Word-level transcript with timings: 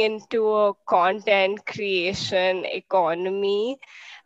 into 0.00 0.48
a 0.52 0.74
content 0.88 1.64
creation 1.66 2.64
economy. 2.64 3.78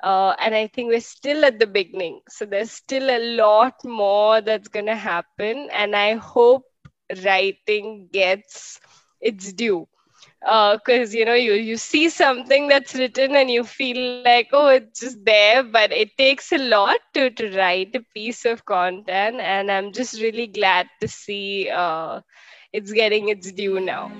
Uh, 0.02 0.34
and 0.38 0.54
I 0.54 0.66
think 0.68 0.88
we're 0.88 1.00
still 1.00 1.44
at 1.44 1.58
the 1.58 1.66
beginning. 1.66 2.20
So 2.28 2.44
there's 2.44 2.70
still 2.70 3.08
a 3.10 3.36
lot 3.36 3.84
more 3.84 4.40
that's 4.40 4.68
going 4.68 4.86
to 4.86 4.94
happen. 4.96 5.68
And 5.72 5.94
I 5.96 6.14
hope 6.14 6.64
writing 7.24 8.08
gets 8.12 8.80
its 9.20 9.52
due 9.52 9.86
because 10.40 11.14
uh, 11.14 11.18
you 11.18 11.24
know 11.24 11.34
you 11.34 11.52
you 11.54 11.76
see 11.76 12.08
something 12.08 12.68
that's 12.68 12.94
written 12.94 13.36
and 13.36 13.50
you 13.50 13.64
feel 13.64 13.98
like 14.02 14.32
oh 14.52 14.68
it's 14.68 15.00
just 15.00 15.24
there 15.24 15.62
but 15.62 15.92
it 15.92 16.16
takes 16.16 16.52
a 16.52 16.58
lot 16.58 16.96
to 17.14 17.30
to 17.30 17.56
write 17.56 17.94
a 17.94 18.00
piece 18.14 18.44
of 18.44 18.64
content 18.64 19.40
and 19.40 19.70
i'm 19.70 19.92
just 19.92 20.20
really 20.20 20.46
glad 20.46 20.86
to 21.00 21.08
see 21.08 21.68
uh, 21.70 22.20
it's 22.72 22.92
getting 22.92 23.28
its 23.28 23.52
due 23.52 23.80
now 23.80 24.10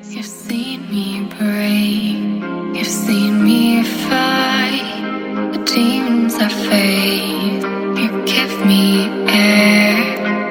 you've 2.75 2.87
seen 2.87 3.45
me 3.45 3.83
fight 3.83 5.53
the 5.53 5.59
demons 5.65 6.35
i 6.37 6.49
face 6.49 7.63
you 8.01 8.09
give 8.25 8.67
me 8.67 9.05
air 9.29 9.97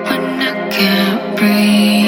when 0.03 0.41
i 0.41 0.69
can't 0.69 1.37
breathe 1.37 2.04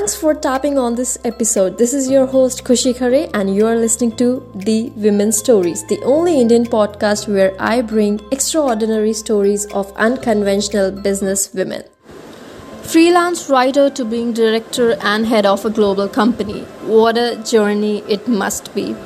Thanks 0.00 0.16
for 0.16 0.32
tapping 0.32 0.78
on 0.78 0.94
this 0.94 1.18
episode. 1.26 1.76
This 1.76 1.92
is 1.92 2.08
your 2.08 2.24
host 2.24 2.64
Khushi 2.64 2.94
Khare 2.98 3.30
and 3.34 3.54
you 3.54 3.66
are 3.66 3.76
listening 3.76 4.16
to 4.16 4.28
The 4.54 4.88
Women's 4.96 5.36
Stories, 5.36 5.84
the 5.88 6.00
only 6.04 6.40
Indian 6.40 6.64
podcast 6.64 7.28
where 7.28 7.54
I 7.58 7.82
bring 7.82 8.18
extraordinary 8.30 9.12
stories 9.12 9.66
of 9.66 9.92
unconventional 9.96 10.90
business 10.90 11.52
women. 11.52 11.84
Freelance 12.80 13.50
writer 13.50 13.90
to 13.90 14.06
being 14.06 14.32
director 14.32 14.96
and 15.02 15.26
head 15.26 15.44
of 15.44 15.66
a 15.66 15.70
global 15.70 16.08
company. 16.08 16.62
What 16.96 17.18
a 17.18 17.36
journey 17.44 17.98
it 18.08 18.26
must 18.26 18.74
be. 18.74 18.96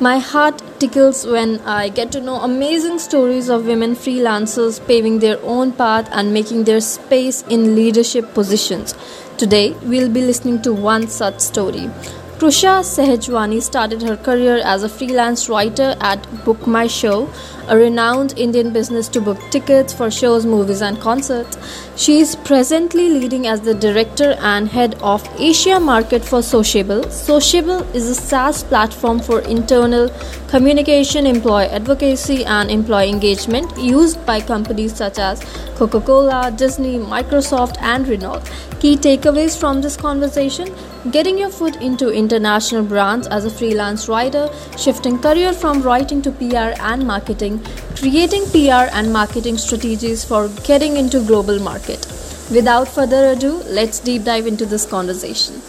My 0.00 0.18
heart 0.18 0.62
tickles 0.80 1.24
when 1.24 1.60
I 1.60 1.88
get 1.88 2.12
to 2.12 2.20
know 2.20 2.36
amazing 2.42 2.98
stories 2.98 3.48
of 3.48 3.66
women 3.66 3.94
freelancers 3.94 4.86
paving 4.86 5.20
their 5.20 5.38
own 5.42 5.72
path 5.72 6.08
and 6.12 6.34
making 6.34 6.64
their 6.64 6.80
space 6.82 7.42
in 7.48 7.74
leadership 7.74 8.34
positions. 8.34 8.94
Today, 9.42 9.74
we'll 9.82 10.08
be 10.08 10.20
listening 10.22 10.62
to 10.62 10.72
one 10.72 11.08
such 11.08 11.40
story. 11.40 11.90
Krusha 12.38 12.74
Sahjwani 12.88 13.60
started 13.60 14.00
her 14.02 14.16
career 14.16 14.58
as 14.64 14.84
a 14.84 14.88
freelance 14.88 15.48
writer 15.48 15.96
at 16.00 16.28
Book 16.44 16.64
My 16.64 16.86
Show, 16.86 17.28
a 17.68 17.76
renowned 17.76 18.38
Indian 18.38 18.72
business 18.72 19.08
to 19.08 19.20
book 19.20 19.38
tickets 19.50 19.92
for 19.92 20.10
shows, 20.10 20.44
movies, 20.46 20.82
and 20.82 21.00
concerts. 21.00 21.56
She 21.96 22.20
is 22.20 22.36
presently 22.36 23.08
leading 23.08 23.46
as 23.46 23.60
the 23.60 23.74
director 23.74 24.36
and 24.40 24.68
head 24.68 24.94
of 25.02 25.28
Asia 25.38 25.78
market 25.78 26.24
for 26.24 26.42
Sociable. 26.42 27.02
Sociable 27.10 27.82
is 27.94 28.08
a 28.08 28.14
SaaS 28.14 28.62
platform 28.64 29.20
for 29.20 29.40
internal 29.40 30.08
communication, 30.48 31.26
employee 31.26 31.66
advocacy, 31.66 32.44
and 32.44 32.70
employee 32.70 33.10
engagement 33.10 33.78
used 33.78 34.24
by 34.26 34.40
companies 34.40 34.94
such 34.94 35.18
as 35.18 35.44
Coca 35.76 36.00
Cola, 36.00 36.52
Disney, 36.54 36.98
Microsoft, 36.98 37.80
and 37.80 38.08
Renault. 38.08 38.42
Key 38.80 38.96
takeaways 38.96 39.56
from 39.58 39.80
this 39.80 39.96
conversation 39.96 40.74
getting 41.10 41.38
your 41.38 41.50
foot 41.50 41.76
into 41.76 42.10
international 42.10 42.84
brands 42.84 43.26
as 43.26 43.44
a 43.44 43.50
freelance 43.50 44.08
writer, 44.08 44.48
shifting 44.78 45.18
career 45.18 45.52
from 45.52 45.82
writing 45.82 46.22
to 46.22 46.30
PR 46.30 46.72
and 46.90 47.06
marketing, 47.06 47.61
creating 47.96 48.44
PR 48.50 48.88
and 48.92 49.12
marketing 49.12 49.58
strategies 49.58 50.24
for 50.24 50.48
getting 50.64 50.96
into 50.96 51.20
global 51.26 51.58
market. 51.58 52.06
Without 52.50 52.88
further 52.88 53.28
ado, 53.32 53.62
let's 53.66 53.98
deep 53.98 54.24
dive 54.24 54.46
into 54.46 54.66
this 54.66 54.84
conversation. 54.84 55.60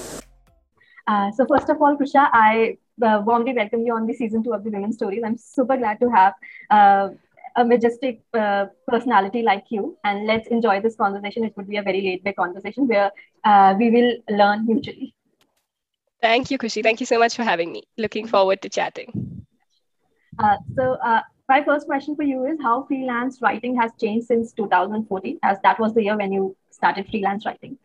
Uh, 1.07 1.31
so 1.31 1.45
first 1.45 1.69
of 1.69 1.81
all, 1.81 1.97
Krusha, 1.97 2.29
I 2.31 2.77
uh, 3.01 3.21
warmly 3.25 3.53
welcome 3.53 3.85
you 3.85 3.93
on 3.93 4.07
the 4.07 4.13
season 4.13 4.43
two 4.43 4.53
of 4.53 4.63
the 4.63 4.69
Women's 4.69 4.95
Stories. 4.95 5.23
I'm 5.25 5.37
super 5.37 5.77
glad 5.77 5.99
to 5.99 6.09
have 6.09 6.33
uh, 6.69 7.09
a 7.55 7.65
majestic 7.65 8.21
uh, 8.33 8.65
personality 8.87 9.41
like 9.41 9.65
you, 9.69 9.97
and 10.03 10.25
let's 10.25 10.47
enjoy 10.47 10.81
this 10.81 10.95
conversation. 10.95 11.43
It 11.43 11.55
would 11.57 11.67
be 11.67 11.77
a 11.77 11.83
very 11.83 12.01
laid-back 12.01 12.35
conversation 12.37 12.87
where 12.87 13.11
uh, 13.43 13.75
we 13.77 13.89
will 13.89 14.13
learn 14.29 14.65
mutually. 14.65 15.13
Thank 16.21 16.51
you, 16.51 16.57
Khushi. 16.57 16.81
Thank 16.81 17.01
you 17.01 17.05
so 17.05 17.19
much 17.19 17.35
for 17.35 17.43
having 17.43 17.71
me. 17.71 17.83
Looking 17.97 18.27
forward 18.27 18.61
to 18.61 18.69
chatting. 18.69 19.45
Uh, 20.39 20.55
so, 20.75 20.93
uh, 21.05 21.21
my 21.49 21.63
first 21.63 21.85
question 21.87 22.15
for 22.15 22.23
you 22.23 22.45
is 22.45 22.57
how 22.61 22.83
freelance 22.83 23.41
writing 23.41 23.75
has 23.75 23.91
changed 23.99 24.27
since 24.27 24.53
2014, 24.53 25.39
as 25.43 25.57
that 25.63 25.79
was 25.79 25.93
the 25.93 26.03
year 26.03 26.17
when 26.17 26.31
you 26.31 26.55
started 26.71 27.07
freelance 27.09 27.45
writing. 27.45 27.77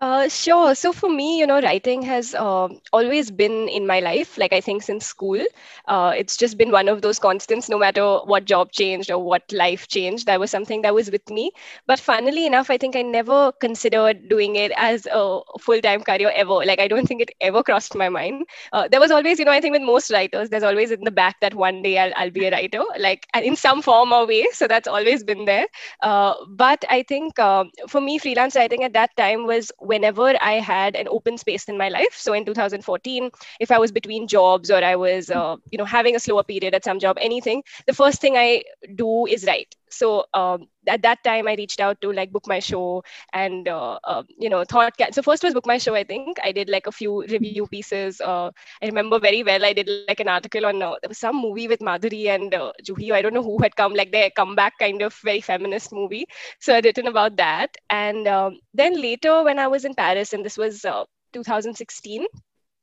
Uh, 0.00 0.28
sure. 0.28 0.76
So 0.76 0.92
for 0.92 1.10
me, 1.10 1.40
you 1.40 1.46
know, 1.46 1.60
writing 1.60 2.02
has 2.02 2.32
uh, 2.32 2.68
always 2.92 3.32
been 3.32 3.68
in 3.68 3.84
my 3.84 3.98
life. 3.98 4.38
Like 4.38 4.52
I 4.52 4.60
think 4.60 4.84
since 4.84 5.04
school, 5.04 5.44
uh, 5.88 6.12
it's 6.16 6.36
just 6.36 6.56
been 6.56 6.70
one 6.70 6.86
of 6.88 7.02
those 7.02 7.18
constants. 7.18 7.68
No 7.68 7.78
matter 7.78 8.18
what 8.18 8.44
job 8.44 8.70
changed 8.70 9.10
or 9.10 9.18
what 9.18 9.42
life 9.50 9.88
changed, 9.88 10.26
that 10.26 10.38
was 10.38 10.52
something 10.52 10.82
that 10.82 10.94
was 10.94 11.10
with 11.10 11.28
me. 11.30 11.50
But 11.88 11.98
funnily 11.98 12.46
enough, 12.46 12.70
I 12.70 12.78
think 12.78 12.94
I 12.94 13.02
never 13.02 13.50
considered 13.60 14.28
doing 14.28 14.54
it 14.54 14.70
as 14.76 15.08
a 15.10 15.40
full-time 15.60 16.02
career 16.04 16.30
ever. 16.32 16.64
Like 16.64 16.78
I 16.78 16.86
don't 16.86 17.06
think 17.06 17.20
it 17.22 17.32
ever 17.40 17.64
crossed 17.64 17.96
my 17.96 18.08
mind. 18.08 18.46
Uh, 18.72 18.86
there 18.86 19.00
was 19.00 19.10
always, 19.10 19.40
you 19.40 19.44
know, 19.46 19.50
I 19.52 19.60
think 19.60 19.72
with 19.72 19.82
most 19.82 20.12
writers, 20.12 20.48
there's 20.48 20.62
always 20.62 20.92
in 20.92 21.00
the 21.02 21.10
back 21.10 21.40
that 21.40 21.54
one 21.54 21.82
day 21.82 21.98
I'll, 21.98 22.12
I'll 22.14 22.30
be 22.30 22.44
a 22.46 22.52
writer, 22.52 22.84
like 23.00 23.26
in 23.34 23.56
some 23.56 23.82
form 23.82 24.12
or 24.12 24.28
way. 24.28 24.46
So 24.52 24.68
that's 24.68 24.86
always 24.86 25.24
been 25.24 25.44
there. 25.44 25.66
Uh, 26.02 26.34
but 26.48 26.84
I 26.88 27.02
think 27.02 27.38
um, 27.38 27.70
for 27.88 28.00
me, 28.00 28.18
freelance 28.18 28.54
writing 28.56 28.84
at 28.84 28.92
that 28.94 29.16
time 29.16 29.46
was 29.46 29.72
whenever 29.88 30.34
I 30.40 30.54
had 30.60 30.96
an 30.96 31.08
open 31.08 31.38
space 31.38 31.68
in 31.68 31.78
my 31.78 31.88
life. 31.88 32.14
So 32.16 32.32
in 32.34 32.44
2014, 32.44 33.30
if 33.60 33.70
I 33.70 33.78
was 33.78 33.92
between 33.92 34.28
jobs 34.28 34.70
or 34.70 34.82
I 34.84 34.96
was, 34.96 35.30
uh, 35.30 35.56
you 35.70 35.78
know, 35.78 35.84
having 35.84 36.16
a 36.16 36.20
slower 36.20 36.44
period 36.44 36.74
at 36.74 36.84
some 36.84 36.98
job, 36.98 37.18
anything, 37.20 37.62
the 37.86 37.94
first 37.94 38.20
thing 38.20 38.36
I 38.36 38.62
do 38.94 39.26
is 39.26 39.44
write. 39.46 39.74
So 39.90 40.26
um, 40.34 40.68
at 40.86 41.02
that 41.02 41.22
time, 41.24 41.48
I 41.48 41.54
reached 41.54 41.80
out 41.80 42.00
to 42.02 42.12
like 42.12 42.32
Book 42.32 42.46
My 42.46 42.58
Show 42.60 43.02
and 43.32 43.68
uh, 43.68 43.98
uh, 44.04 44.22
you 44.38 44.48
know 44.48 44.64
thought. 44.64 44.94
So 45.12 45.22
first 45.22 45.42
was 45.42 45.54
Book 45.54 45.66
My 45.66 45.78
Show. 45.78 45.94
I 45.94 46.04
think 46.04 46.38
I 46.44 46.52
did 46.52 46.68
like 46.68 46.86
a 46.86 46.92
few 46.92 47.22
review 47.26 47.66
pieces. 47.66 48.20
Uh, 48.20 48.50
I 48.82 48.86
remember 48.86 49.18
very 49.18 49.42
well. 49.42 49.64
I 49.64 49.72
did 49.72 49.88
like 49.88 50.04
an 50.04 50.12
article 50.12 50.50
on 50.66 50.66
uh, 50.68 50.78
there 50.86 50.92
was 50.92 51.18
some 51.18 51.18
movie 51.20 51.50
with 51.50 51.66
Madhuri 51.66 52.12
and 52.16 52.42
uh, 52.42 52.58
Juhi. 52.72 53.00
I 53.02 53.10
don't 53.12 53.22
know 53.24 53.42
who 53.42 53.58
had 53.58 53.74
come 53.76 53.94
like 53.94 54.10
their 54.12 54.30
comeback 54.30 54.78
kind 54.78 55.02
of 55.02 55.14
very 55.24 55.40
feminist 55.40 55.92
movie. 55.92 56.26
So 56.60 56.74
I'd 56.74 56.84
written 56.84 57.06
about 57.06 57.36
that. 57.36 57.76
And 57.90 58.26
um, 58.28 58.60
then 58.74 59.00
later 59.00 59.42
when 59.44 59.58
I 59.58 59.68
was 59.68 59.84
in 59.84 59.94
Paris, 59.94 60.32
and 60.32 60.44
this 60.44 60.56
was 60.58 60.84
uh, 60.84 61.04
2016, 61.32 62.26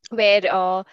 where 0.10 0.42
uh, 0.52 0.84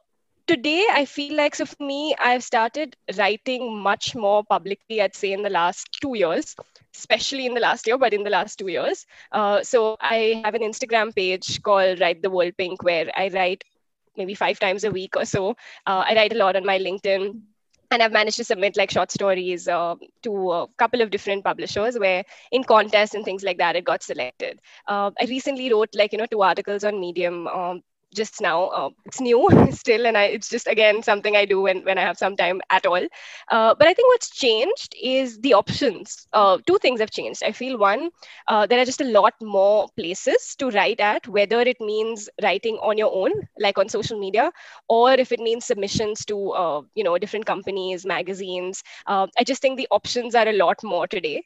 today, 0.46 0.86
I 0.90 1.04
feel 1.04 1.36
like, 1.36 1.54
so 1.54 1.66
for 1.66 1.82
me, 1.84 2.14
I've 2.18 2.44
started 2.44 2.96
writing 3.16 3.78
much 3.78 4.14
more 4.14 4.44
publicly, 4.44 5.00
I'd 5.00 5.14
say, 5.14 5.32
in 5.32 5.42
the 5.42 5.50
last 5.50 5.88
two 6.00 6.16
years, 6.16 6.54
especially 6.94 7.46
in 7.46 7.54
the 7.54 7.60
last 7.60 7.86
year, 7.86 7.98
but 7.98 8.12
in 8.12 8.22
the 8.24 8.30
last 8.30 8.58
two 8.58 8.68
years. 8.68 9.06
Uh, 9.32 9.62
so 9.62 9.96
I 10.00 10.40
have 10.44 10.54
an 10.54 10.62
Instagram 10.62 11.14
page 11.14 11.62
called 11.62 12.00
Write 12.00 12.22
the 12.22 12.30
World 12.30 12.56
Pink 12.56 12.82
where 12.82 13.10
I 13.16 13.28
write 13.28 13.64
maybe 14.16 14.34
five 14.34 14.58
times 14.58 14.84
a 14.84 14.90
week 14.90 15.16
or 15.16 15.24
so. 15.24 15.50
Uh, 15.86 16.04
I 16.06 16.14
write 16.14 16.32
a 16.32 16.38
lot 16.38 16.56
on 16.56 16.64
my 16.64 16.78
LinkedIn 16.78 17.40
and 17.94 18.02
I've 18.02 18.12
managed 18.12 18.38
to 18.38 18.44
submit 18.44 18.76
like 18.76 18.90
short 18.90 19.12
stories 19.12 19.68
uh, 19.68 19.94
to 20.22 20.52
a 20.52 20.66
couple 20.78 21.00
of 21.02 21.10
different 21.10 21.44
publishers 21.44 21.98
where 21.98 22.24
in 22.52 22.64
contests 22.64 23.14
and 23.14 23.24
things 23.24 23.44
like 23.44 23.58
that 23.58 23.76
it 23.76 23.84
got 23.84 24.02
selected. 24.02 24.60
Uh, 24.86 25.12
I 25.20 25.26
recently 25.26 25.72
wrote 25.72 25.94
like 25.94 26.12
you 26.12 26.18
know 26.18 26.26
two 26.26 26.42
articles 26.42 26.84
on 26.84 27.00
Medium. 27.00 27.46
Um, 27.48 27.82
just 28.14 28.40
now. 28.40 28.66
Uh, 28.68 28.90
it's 29.06 29.20
new 29.20 29.48
still, 29.72 30.06
and 30.06 30.16
I, 30.16 30.24
it's 30.24 30.48
just 30.48 30.66
again 30.68 31.02
something 31.02 31.36
I 31.36 31.44
do 31.46 31.62
when, 31.62 31.84
when 31.84 31.98
I 31.98 32.02
have 32.02 32.18
some 32.18 32.36
time 32.36 32.62
at 32.70 32.86
all. 32.86 33.06
Uh, 33.50 33.74
but 33.78 33.88
I 33.88 33.94
think 33.94 34.08
what's 34.08 34.30
changed 34.30 34.94
is 35.02 35.40
the 35.40 35.54
options. 35.54 36.26
Uh, 36.32 36.58
two 36.66 36.78
things 36.78 37.00
have 37.00 37.10
changed. 37.10 37.42
I 37.44 37.52
feel 37.52 37.78
one, 37.78 38.10
uh, 38.48 38.66
there 38.66 38.80
are 38.80 38.84
just 38.84 39.00
a 39.00 39.04
lot 39.04 39.34
more 39.42 39.88
places 39.96 40.54
to 40.58 40.70
write 40.70 41.00
at, 41.00 41.26
whether 41.28 41.60
it 41.60 41.80
means 41.80 42.28
writing 42.42 42.76
on 42.82 42.98
your 42.98 43.12
own, 43.14 43.32
like 43.58 43.78
on 43.78 43.88
social 43.88 44.18
media, 44.18 44.50
or 44.88 45.12
if 45.12 45.32
it 45.32 45.40
means 45.40 45.64
submissions 45.64 46.24
to 46.26 46.50
uh, 46.52 46.82
you 46.94 47.04
know 47.04 47.18
different 47.18 47.46
companies, 47.46 48.04
magazines. 48.06 48.82
Uh, 49.06 49.26
I 49.38 49.44
just 49.44 49.62
think 49.62 49.76
the 49.76 49.88
options 49.90 50.34
are 50.34 50.48
a 50.48 50.52
lot 50.52 50.82
more 50.82 51.06
today 51.06 51.42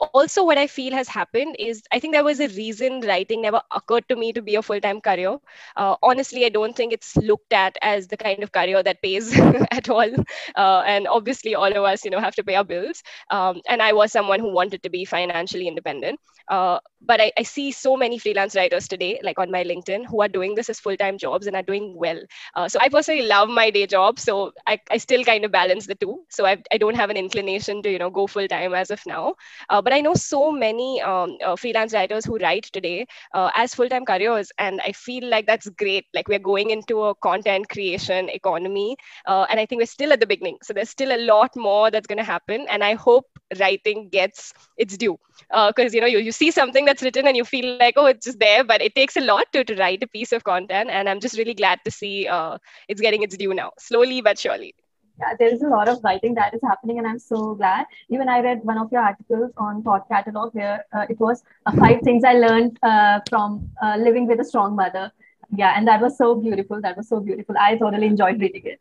also 0.00 0.36
what 0.36 0.50
i 0.50 0.58
feel 0.60 0.86
has 0.86 1.02
happened 1.02 1.48
is 1.50 1.76
i 1.86 1.92
think 1.92 2.06
there 2.06 2.16
was 2.18 2.40
a 2.40 2.48
reason 2.48 3.00
writing 3.00 3.40
never 3.40 3.60
occurred 3.74 4.06
to 4.08 4.16
me 4.16 4.32
to 4.32 4.42
be 4.42 4.54
a 4.56 4.62
full-time 4.62 5.00
career. 5.00 5.36
Uh, 5.76 5.96
honestly 6.02 6.44
i 6.44 6.48
don't 6.48 6.76
think 6.76 6.92
it's 6.92 7.16
looked 7.16 7.52
at 7.52 7.76
as 7.82 8.08
the 8.08 8.16
kind 8.16 8.42
of 8.42 8.52
career 8.52 8.82
that 8.82 9.02
pays 9.02 9.32
at 9.70 9.88
all. 9.88 10.08
Uh, 10.56 10.82
and 10.86 11.06
obviously 11.08 11.54
all 11.54 11.70
of 11.70 11.84
us 11.84 12.04
you 12.04 12.10
know 12.10 12.20
have 12.20 12.34
to 12.34 12.44
pay 12.44 12.54
our 12.56 12.64
bills. 12.64 13.02
Um, 13.30 13.60
and 13.68 13.82
i 13.82 13.92
was 13.92 14.12
someone 14.12 14.40
who 14.40 14.52
wanted 14.52 14.82
to 14.82 14.90
be 14.90 15.04
financially 15.04 15.68
independent. 15.68 16.18
Uh, 16.48 16.78
but 17.00 17.20
I, 17.20 17.32
I, 17.38 17.42
see 17.42 17.70
so 17.72 17.96
many 17.96 18.18
freelance 18.18 18.54
writers 18.56 18.88
today 18.88 19.20
like 19.22 19.38
on 19.38 19.50
my 19.50 19.62
linkedin 19.64 20.04
who 20.06 20.22
are 20.22 20.28
doing 20.28 20.54
this 20.54 20.68
as 20.68 20.80
full-time 20.80 21.18
jobs 21.18 21.46
and 21.46 21.56
are 21.56 21.62
doing 21.62 21.94
well 21.96 22.20
uh, 22.54 22.68
so 22.68 22.78
i 22.80 22.88
personally 22.88 23.26
love 23.26 23.48
my 23.48 23.70
day 23.70 23.86
job 23.86 24.18
so 24.18 24.52
I, 24.66 24.80
I 24.90 24.96
still 24.98 25.24
kind 25.24 25.44
of 25.44 25.52
balance 25.52 25.86
the 25.86 25.94
two 25.94 26.24
so 26.28 26.44
I, 26.46 26.62
I 26.72 26.78
don't 26.78 26.96
have 26.96 27.10
an 27.10 27.16
inclination 27.16 27.82
to 27.82 27.90
you 27.90 27.98
know 27.98 28.10
go 28.10 28.26
full-time 28.26 28.74
as 28.74 28.90
of 28.90 29.00
now 29.06 29.34
uh, 29.70 29.80
but 29.82 29.92
I 29.92 30.00
know 30.00 30.14
so 30.14 30.50
many 30.52 31.00
um, 31.02 31.36
uh, 31.44 31.56
freelance 31.56 31.92
writers 31.92 32.24
who 32.24 32.38
write 32.38 32.64
today 32.64 33.06
uh, 33.34 33.50
as 33.54 33.74
full 33.74 33.88
time 33.88 34.04
careers, 34.04 34.50
and 34.58 34.80
I 34.84 34.92
feel 34.92 35.28
like 35.28 35.46
that's 35.46 35.68
great. 35.70 36.06
Like 36.14 36.28
we're 36.28 36.38
going 36.38 36.70
into 36.70 37.02
a 37.04 37.14
content 37.14 37.68
creation 37.68 38.28
economy, 38.28 38.96
uh, 39.26 39.46
and 39.50 39.60
I 39.60 39.66
think 39.66 39.80
we're 39.80 39.86
still 39.86 40.12
at 40.12 40.20
the 40.20 40.26
beginning. 40.26 40.58
So 40.62 40.72
there's 40.72 40.90
still 40.90 41.14
a 41.14 41.24
lot 41.24 41.54
more 41.56 41.90
that's 41.90 42.06
going 42.06 42.18
to 42.18 42.24
happen, 42.24 42.66
and 42.68 42.82
I 42.84 42.94
hope 42.94 43.26
writing 43.60 44.08
gets 44.08 44.52
its 44.76 44.96
due 44.96 45.18
because 45.48 45.92
uh, 45.92 45.96
you 45.96 46.00
know 46.00 46.06
you, 46.06 46.18
you 46.18 46.32
see 46.32 46.50
something 46.50 46.84
that's 46.84 47.02
written 47.02 47.26
and 47.26 47.36
you 47.36 47.44
feel 47.44 47.66
like 47.78 47.94
oh 47.96 48.06
it's 48.06 48.24
just 48.26 48.38
there 48.40 48.64
but 48.64 48.82
it 48.82 48.94
takes 48.94 49.16
a 49.16 49.20
lot 49.20 49.44
to, 49.52 49.64
to 49.64 49.74
write 49.76 50.02
a 50.02 50.06
piece 50.08 50.32
of 50.32 50.44
content 50.44 50.90
and 50.90 51.08
i'm 51.08 51.20
just 51.20 51.36
really 51.38 51.54
glad 51.54 51.78
to 51.84 51.90
see 51.90 52.26
uh, 52.26 52.58
it's 52.88 53.00
getting 53.00 53.22
its 53.22 53.36
due 53.36 53.54
now 53.54 53.70
slowly 53.78 54.20
but 54.20 54.38
surely 54.38 54.74
yeah, 55.18 55.34
there 55.38 55.48
is 55.48 55.62
a 55.62 55.68
lot 55.68 55.88
of 55.88 56.02
writing 56.04 56.34
that 56.34 56.52
is 56.54 56.60
happening, 56.62 56.98
and 56.98 57.06
I'm 57.06 57.18
so 57.18 57.54
glad. 57.54 57.86
Even 58.08 58.28
I 58.28 58.40
read 58.40 58.60
one 58.64 58.78
of 58.78 58.92
your 58.92 59.00
articles 59.00 59.50
on 59.56 59.82
Thought 59.82 60.08
Catalog 60.08 60.54
where 60.54 60.84
uh, 60.92 61.06
it 61.08 61.18
was 61.18 61.42
uh, 61.66 61.72
five 61.72 62.02
things 62.02 62.24
I 62.24 62.34
learned 62.34 62.78
uh, 62.82 63.20
from 63.28 63.70
uh, 63.82 63.96
living 63.98 64.26
with 64.26 64.40
a 64.40 64.44
strong 64.44 64.76
mother. 64.76 65.10
Yeah, 65.54 65.72
and 65.76 65.88
that 65.88 66.00
was 66.00 66.18
so 66.18 66.34
beautiful. 66.34 66.80
That 66.80 66.96
was 66.96 67.08
so 67.08 67.20
beautiful. 67.20 67.54
I 67.58 67.76
totally 67.76 68.06
enjoyed 68.06 68.40
reading 68.40 68.66
it 68.66 68.80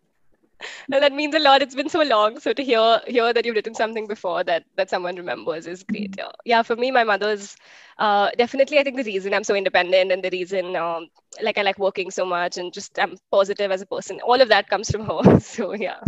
well, 0.90 1.00
that 1.02 1.14
means 1.14 1.36
a 1.36 1.40
lot. 1.40 1.62
It's 1.62 1.76
been 1.76 1.90
so 1.90 2.02
long. 2.02 2.40
So 2.40 2.54
to 2.54 2.64
hear 2.64 3.02
hear 3.08 3.34
that 3.34 3.46
you've 3.46 3.56
written 3.56 3.76
something 3.76 4.08
before 4.08 4.44
that 4.44 4.64
that 4.76 4.90
someone 4.90 5.16
remembers 5.16 5.68
is 5.68 5.84
great. 5.84 6.12
Mm-hmm. 6.18 6.30
Yeah, 6.46 6.62
for 6.64 6.76
me, 6.76 6.92
my 6.92 7.04
mother's 7.04 7.56
uh, 7.98 8.32
definitely. 8.38 8.80
I 8.80 8.84
think 8.84 8.98
the 8.98 9.04
reason 9.04 9.34
I'm 9.34 9.44
so 9.44 9.56
independent 9.56 10.12
and 10.12 10.24
the 10.24 10.30
reason 10.30 10.76
um, 10.76 11.08
like 11.42 11.58
I 11.58 11.62
like 11.62 11.80
working 11.80 12.12
so 12.12 12.26
much 12.26 12.58
and 12.58 12.74
just 12.74 12.98
I'm 13.00 13.18
positive 13.32 13.72
as 13.72 13.82
a 13.82 13.86
person. 13.86 14.20
All 14.22 14.42
of 14.42 14.50
that 14.50 14.70
comes 14.70 14.90
from 14.90 15.06
her. 15.06 15.40
So 15.56 15.74
yeah. 15.74 16.00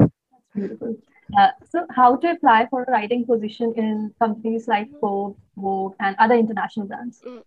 Beautiful. 0.56 0.98
Uh, 1.38 1.50
so, 1.70 1.86
how 1.94 2.16
to 2.16 2.32
apply 2.32 2.68
for 2.70 2.84
a 2.84 2.92
writing 2.92 3.26
position 3.26 3.74
in 3.76 4.14
companies 4.18 4.68
like 4.68 4.88
Forbes, 5.02 5.38
Vogue, 5.58 5.96
and 6.00 6.16
other 6.20 6.36
international 6.36 6.86
brands? 6.88 7.22
Mm. 7.26 7.44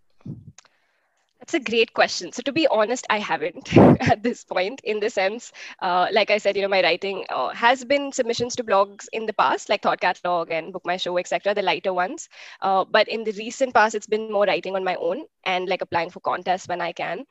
That's 1.51 1.67
a 1.67 1.71
great 1.71 1.95
question. 1.95 2.33
So 2.33 2.43
to 2.43 2.53
be 2.53 2.67
honest, 2.69 3.07
I 3.11 3.19
haven't 3.19 3.77
at 4.11 4.23
this 4.23 4.45
point. 4.45 4.81
In 4.85 5.01
the 5.01 5.11
sense, 5.11 5.53
uh, 5.81 6.09
like 6.13 6.31
I 6.31 6.39
said, 6.39 6.57
you 6.57 6.63
know, 6.63 6.69
my 6.69 6.83
writing 6.83 7.27
uh, 7.31 7.49
has 7.51 7.85
been 7.85 8.13
submissions 8.13 8.57
to 8.57 8.65
blogs 8.65 9.09
in 9.13 9.27
the 9.27 9.33
past, 9.33 9.69
like 9.69 9.83
Thought 9.83 10.01
Catalog 10.01 10.51
and 10.51 10.73
Book 10.73 10.83
My 10.87 10.97
Show, 10.97 11.19
etc., 11.19 11.55
the 11.55 11.63
lighter 11.63 11.93
ones. 11.93 12.29
Uh, 12.61 12.85
but 12.85 13.09
in 13.09 13.25
the 13.25 13.33
recent 13.33 13.75
past, 13.75 13.95
it's 13.95 14.07
been 14.07 14.31
more 14.33 14.45
writing 14.47 14.77
on 14.77 14.85
my 14.85 14.97
own 14.97 15.25
and 15.45 15.69
like 15.69 15.83
applying 15.83 16.11
for 16.11 16.21
contests 16.21 16.69
when 16.69 16.81
I 16.81 16.93
can. 16.93 17.25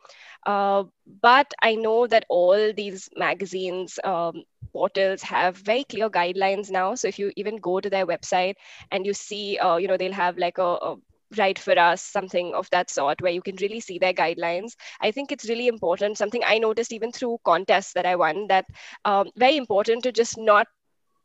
Uh, 0.45 0.83
but 1.21 1.54
I 1.62 1.75
know 1.75 2.07
that 2.07 2.25
all 2.30 2.74
these 2.74 3.10
magazines, 3.16 4.00
um, 4.04 4.44
portals 4.74 5.21
have 5.24 5.57
very 5.57 5.83
clear 5.83 6.10
guidelines 6.10 6.69
now. 6.69 6.95
So 6.95 7.07
if 7.07 7.19
you 7.19 7.31
even 7.36 7.57
go 7.57 7.80
to 7.80 7.89
their 7.89 8.06
website 8.06 8.56
and 8.92 9.06
you 9.06 9.13
see, 9.13 9.57
uh, 9.57 9.77
you 9.77 9.88
know, 9.88 9.98
they'll 9.98 10.13
have 10.13 10.38
like 10.38 10.57
a, 10.57 10.63
a 10.63 10.95
write 11.37 11.59
for 11.59 11.77
us 11.77 12.01
something 12.01 12.53
of 12.53 12.69
that 12.71 12.89
sort 12.89 13.21
where 13.21 13.31
you 13.31 13.41
can 13.41 13.55
really 13.61 13.79
see 13.79 13.99
their 13.99 14.13
guidelines. 14.13 14.73
I 15.01 15.11
think 15.11 15.31
it's 15.31 15.47
really 15.49 15.67
important 15.67 16.17
something 16.17 16.41
i 16.45 16.57
noticed 16.57 16.91
even 16.93 17.11
through 17.11 17.37
contests 17.45 17.93
that 17.93 18.05
i 18.05 18.15
won 18.15 18.47
that 18.47 18.65
um, 19.05 19.29
very 19.37 19.57
important 19.57 20.03
to 20.03 20.11
just 20.11 20.37
not 20.37 20.67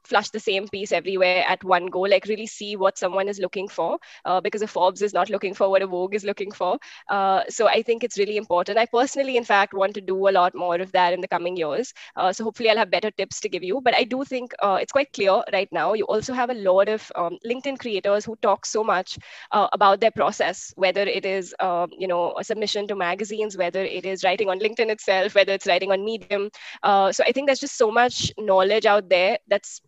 flush 0.05 0.31
the 0.31 0.41
same 0.41 0.69
piece 0.69 0.93
everywhere 0.93 1.45
at 1.47 1.63
one 1.65 1.87
go 1.87 2.01
like 2.01 2.27
really 2.27 2.47
see 2.47 2.77
what 2.77 2.99
someone 2.99 3.29
is 3.29 3.39
looking 3.39 3.69
for 3.69 3.99
uh, 4.25 4.41
because 4.41 4.63
a 4.63 4.67
forbes 4.67 5.03
is 5.03 5.15
not 5.15 5.31
looking 5.31 5.55
for 5.55 5.71
what 5.71 5.83
a 5.83 5.87
vogue 5.87 6.15
is 6.15 6.25
looking 6.25 6.51
for. 6.51 6.79
Uh, 7.09 7.43
so 7.49 7.69
i 7.69 7.83
think 7.83 8.05
it's 8.05 8.19
really 8.19 8.37
important. 8.37 8.79
I 8.79 8.87
personally 8.87 9.37
in 9.37 9.45
fact 9.45 9.75
want 9.75 9.95
to 9.95 10.01
do 10.01 10.29
a 10.29 10.35
lot 10.39 10.55
more 10.55 10.77
of 10.77 10.93
that 10.93 11.13
in 11.13 11.21
the 11.21 11.29
coming 11.29 11.57
years. 11.57 11.93
Uh, 12.17 12.33
so 12.33 12.45
hopefully 12.45 12.71
i'll 12.71 12.77
have 12.77 12.91
better 12.91 13.11
tips 13.11 13.41
to 13.41 13.49
give 13.49 13.63
you 13.63 13.81
but 13.83 13.95
i 13.95 14.05
do 14.05 14.25
think 14.25 14.53
uh, 14.63 14.79
it's 14.81 14.93
quite 14.93 15.13
clear 15.13 15.43
right 15.53 15.71
now 15.73 15.93
you 15.95 16.05
also 16.05 16.33
have 16.33 16.51
a 16.51 16.55
lot 16.55 16.89
of 16.89 17.11
um, 17.17 17.39
linkedin 17.47 17.79
creators 17.79 18.25
who 18.25 18.37
talk 18.37 18.67
so 18.67 18.83
much 18.85 19.19
uh, 19.53 19.69
about 19.73 20.01
their 20.01 20.11
process 20.11 20.73
whether 20.77 21.03
it 21.03 21.25
is 21.25 21.55
um, 21.61 21.91
you 21.99 22.07
know 22.07 22.35
a 22.39 22.45
submission 22.45 22.87
to 22.87 22.95
magazines 22.95 23.57
whether 23.57 23.83
it 23.85 24.05
is 24.05 24.25
writing 24.25 24.49
on 24.49 24.59
linkedin 24.59 24.91
itself 24.91 25.35
whether 25.35 25.53
it's 25.53 25.67
writing 25.67 25.93
on 25.93 26.05
medium. 26.05 26.51
Uh, 26.83 27.13
so 27.13 27.25
i 27.27 27.33
think 27.33 27.47
there's 27.47 27.61
just 27.61 27.77
so 27.77 27.91
much 27.91 28.33
knowledge 28.39 28.87
out 28.87 29.09
there 29.09 29.39
that's 29.49 29.81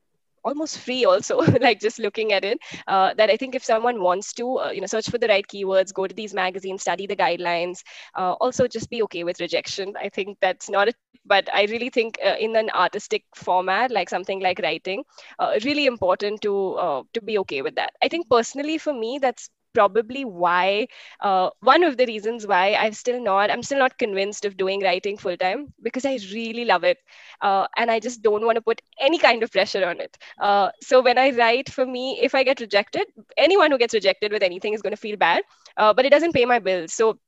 almost 0.47 0.79
free 0.79 1.05
also 1.05 1.39
like 1.67 1.81
just 1.81 1.99
looking 1.99 2.33
at 2.33 2.45
it 2.45 2.59
uh, 2.87 3.15
that 3.15 3.31
i 3.31 3.37
think 3.37 3.55
if 3.55 3.65
someone 3.65 4.01
wants 4.01 4.33
to 4.35 4.59
uh, 4.59 4.71
you 4.71 4.81
know 4.81 4.87
search 4.87 5.11
for 5.11 5.19
the 5.19 5.29
right 5.29 5.47
keywords 5.55 5.93
go 5.95 6.07
to 6.07 6.15
these 6.15 6.35
magazines 6.35 6.83
study 6.83 7.07
the 7.07 7.17
guidelines 7.17 7.83
uh, 8.17 8.33
also 8.41 8.67
just 8.69 8.91
be 8.91 9.03
okay 9.03 9.25
with 9.25 9.41
rejection. 9.41 9.95
I 9.99 10.09
think 10.11 10.39
that's 10.41 10.71
not 10.71 10.89
a 10.89 10.93
but 11.29 11.49
i 11.53 11.65
really 11.65 11.91
think 11.91 12.19
uh, 12.25 12.37
in 12.39 12.55
an 12.57 12.71
artistic 12.71 13.25
format 13.35 13.91
like 13.91 14.09
something 14.09 14.41
like 14.41 14.61
writing 14.63 15.03
uh, 15.39 15.59
really 15.65 15.87
important 15.87 16.41
to 16.43 16.53
uh, 16.85 17.03
to 17.15 17.21
be 17.21 17.39
okay 17.39 17.63
with 17.63 17.77
that. 17.77 17.93
I 18.03 18.09
think 18.09 18.29
personally 18.31 18.79
for 18.79 18.93
me 18.93 19.19
that's 19.21 19.51
probably 19.77 20.25
why 20.25 20.87
uh, 21.21 21.51
one 21.73 21.83
of 21.85 21.97
the 21.97 22.07
reasons 22.13 22.47
why 22.53 22.65
i'm 22.85 22.93
still 23.03 23.21
not 23.29 23.51
i'm 23.51 23.63
still 23.71 23.79
not 23.85 23.99
convinced 23.99 24.45
of 24.45 24.57
doing 24.57 24.83
writing 24.89 25.17
full 25.25 25.37
time 25.37 25.67
because 25.83 26.05
i 26.05 26.19
really 26.35 26.65
love 26.65 26.85
it 26.85 26.99
uh, 27.43 27.67
and 27.77 27.91
i 27.91 27.99
just 28.01 28.23
don't 28.23 28.45
want 28.45 28.57
to 28.57 28.63
put 28.71 28.81
any 29.01 29.19
kind 29.19 29.43
of 29.43 29.53
pressure 29.53 29.87
on 29.87 30.01
it. 30.01 30.17
Uh, 30.41 30.71
so 30.81 31.01
when 31.03 31.19
i 31.19 31.31
write 31.31 31.69
for 31.71 31.87
me 31.87 32.19
if 32.23 32.35
i 32.35 32.43
get 32.43 32.61
rejected 32.61 33.07
anyone 33.37 33.71
who 33.71 33.79
gets 33.79 33.95
rejected 33.95 34.33
with 34.33 34.43
anything 34.43 34.75
is 34.75 34.83
going 34.83 34.95
to 34.97 35.05
feel 35.07 35.17
bad 35.17 35.43
uh, 35.77 35.93
but 35.95 36.05
it 36.07 36.11
doesn't 36.11 36.33
pay 36.33 36.45
my 36.45 36.59
bills. 36.59 36.93
So 36.93 37.19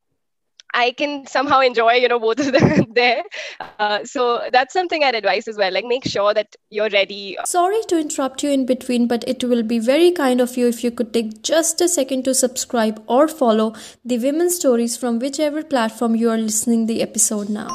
I 0.74 0.92
can 0.92 1.26
somehow 1.26 1.60
enjoy, 1.60 1.94
you 1.94 2.08
know, 2.08 2.18
both 2.18 2.40
of 2.40 2.52
them 2.52 2.86
there. 2.94 3.22
Uh, 3.78 4.04
so 4.04 4.48
that's 4.52 4.72
something 4.72 5.02
I'd 5.02 5.14
advise 5.14 5.48
as 5.48 5.56
well. 5.56 5.72
Like, 5.72 5.84
make 5.84 6.04
sure 6.04 6.34
that 6.34 6.56
you're 6.70 6.90
ready. 6.90 7.36
Sorry 7.44 7.80
to 7.88 7.98
interrupt 7.98 8.42
you 8.42 8.50
in 8.50 8.66
between, 8.66 9.06
but 9.08 9.24
it 9.26 9.42
will 9.44 9.62
be 9.62 9.78
very 9.78 10.10
kind 10.10 10.40
of 10.40 10.56
you 10.56 10.68
if 10.68 10.84
you 10.84 10.90
could 10.90 11.12
take 11.12 11.42
just 11.42 11.80
a 11.80 11.88
second 11.88 12.24
to 12.24 12.34
subscribe 12.34 13.02
or 13.06 13.28
follow 13.28 13.74
the 14.04 14.18
Women's 14.18 14.56
Stories 14.56 14.96
from 14.96 15.18
whichever 15.18 15.62
platform 15.62 16.14
you 16.14 16.30
are 16.30 16.38
listening 16.38 16.86
the 16.86 17.02
episode 17.02 17.48
now. 17.48 17.72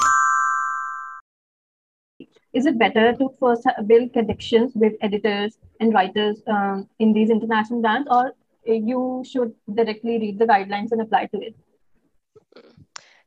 Is 2.54 2.68
it 2.68 2.78
better 2.78 3.14
to 3.14 3.30
first 3.40 3.68
build 3.88 4.14
connections 4.14 4.74
with 4.76 4.94
editors 5.02 5.58
and 5.80 5.92
writers 5.92 6.38
um, 6.46 6.88
in 7.00 7.12
these 7.12 7.32
international 7.32 7.82
brands, 7.82 8.08
or 8.12 8.34
you 8.66 9.24
should 9.26 9.56
directly 9.74 10.20
read 10.20 10.38
the 10.38 10.46
guidelines 10.46 10.92
and 10.92 11.02
apply 11.02 11.26
to 11.28 11.42
it? 11.42 11.56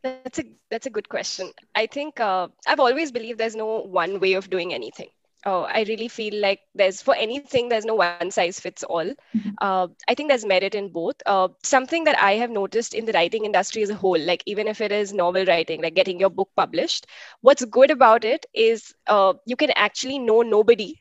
That's 0.03 0.39
a 0.39 0.45
that's 0.71 0.87
a 0.87 0.91
good 0.91 1.09
question. 1.09 1.53
I 1.75 1.87
think 1.87 2.21
uh, 2.21 2.49
I've 2.67 2.81
always 2.81 3.13
believed 3.13 3.39
there's 3.39 3.57
no 3.57 3.81
one 3.81 4.21
way 4.21 4.35
of 4.35 4.51
doing 4.51 4.73
anything. 4.73 5.09
Oh, 5.45 5.63
I 5.63 5.85
really 5.89 6.09
feel 6.09 6.41
like 6.41 6.61
there's 6.75 7.01
for 7.03 7.15
anything 7.15 7.69
there's 7.69 7.85
no 7.85 7.95
one 7.95 8.15
size 8.17 8.59
fits 8.61 8.69
all. 8.69 8.93
Mm-hmm. 9.07 9.39
Uh, 9.45 9.73
I 9.95 10.03
think 10.03 10.17
there's 10.17 10.33
merit 10.35 10.63
in 10.63 10.79
both. 10.81 11.07
Uh, 11.15 11.49
something 11.63 12.05
that 12.05 12.21
I 12.21 12.33
have 12.33 12.51
noticed 12.51 12.95
in 12.95 13.05
the 13.05 13.13
writing 13.13 13.45
industry 13.45 13.83
as 13.83 13.91
a 13.91 13.95
whole, 13.95 14.19
like 14.19 14.43
even 14.47 14.67
if 14.67 14.81
it 14.81 14.91
is 14.91 15.13
novel 15.13 15.45
writing, 15.45 15.83
like 15.83 15.95
getting 15.95 16.19
your 16.19 16.31
book 16.31 16.51
published, 16.57 17.07
what's 17.41 17.65
good 17.65 17.91
about 17.91 18.25
it 18.25 18.47
is 18.55 18.95
uh, 19.07 19.35
you 19.47 19.57
can 19.57 19.71
actually 19.77 20.19
know 20.19 20.43
nobody 20.43 20.97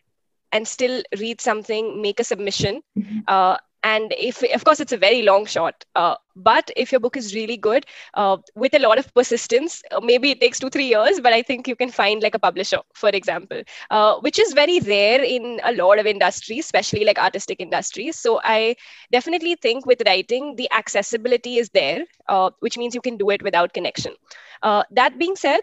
and 0.51 0.67
still 0.67 1.03
read 1.19 1.41
something, 1.41 2.01
make 2.01 2.19
a 2.19 2.23
submission, 2.23 2.81
mm-hmm. 2.97 3.19
Uh, 3.27 3.57
and 3.85 4.13
if 4.17 4.41
of 4.55 4.63
course 4.65 4.79
it's 4.79 4.93
a 4.93 4.97
very 4.97 5.21
long 5.23 5.45
shot 5.45 5.85
uh, 5.95 6.15
but 6.35 6.71
if 6.75 6.91
your 6.91 6.99
book 6.99 7.17
is 7.17 7.33
really 7.35 7.57
good 7.57 7.85
uh, 8.15 8.37
with 8.55 8.73
a 8.73 8.79
lot 8.79 8.97
of 8.99 9.13
persistence 9.13 9.81
uh, 9.91 9.99
maybe 10.01 10.31
it 10.31 10.41
takes 10.41 10.59
two 10.59 10.69
three 10.69 10.87
years 10.87 11.19
but 11.21 11.33
i 11.33 11.41
think 11.41 11.67
you 11.67 11.75
can 11.75 11.91
find 11.97 12.23
like 12.23 12.35
a 12.35 12.39
publisher 12.47 12.79
for 12.93 13.09
example 13.19 13.61
uh, 13.91 14.15
which 14.27 14.39
is 14.39 14.53
very 14.53 14.79
rare 14.81 15.23
in 15.23 15.59
a 15.63 15.73
lot 15.73 15.99
of 15.99 16.05
industries 16.05 16.65
especially 16.65 17.05
like 17.05 17.19
artistic 17.27 17.59
industries 17.67 18.17
so 18.27 18.39
i 18.43 18.75
definitely 19.11 19.55
think 19.67 19.85
with 19.85 20.01
writing 20.07 20.55
the 20.55 20.69
accessibility 20.81 21.57
is 21.57 21.69
there 21.69 22.03
uh, 22.29 22.49
which 22.59 22.77
means 22.77 22.95
you 22.95 23.01
can 23.09 23.17
do 23.17 23.29
it 23.29 23.41
without 23.43 23.73
connection 23.73 24.13
uh, 24.63 24.83
that 24.91 25.17
being 25.19 25.35
said 25.35 25.61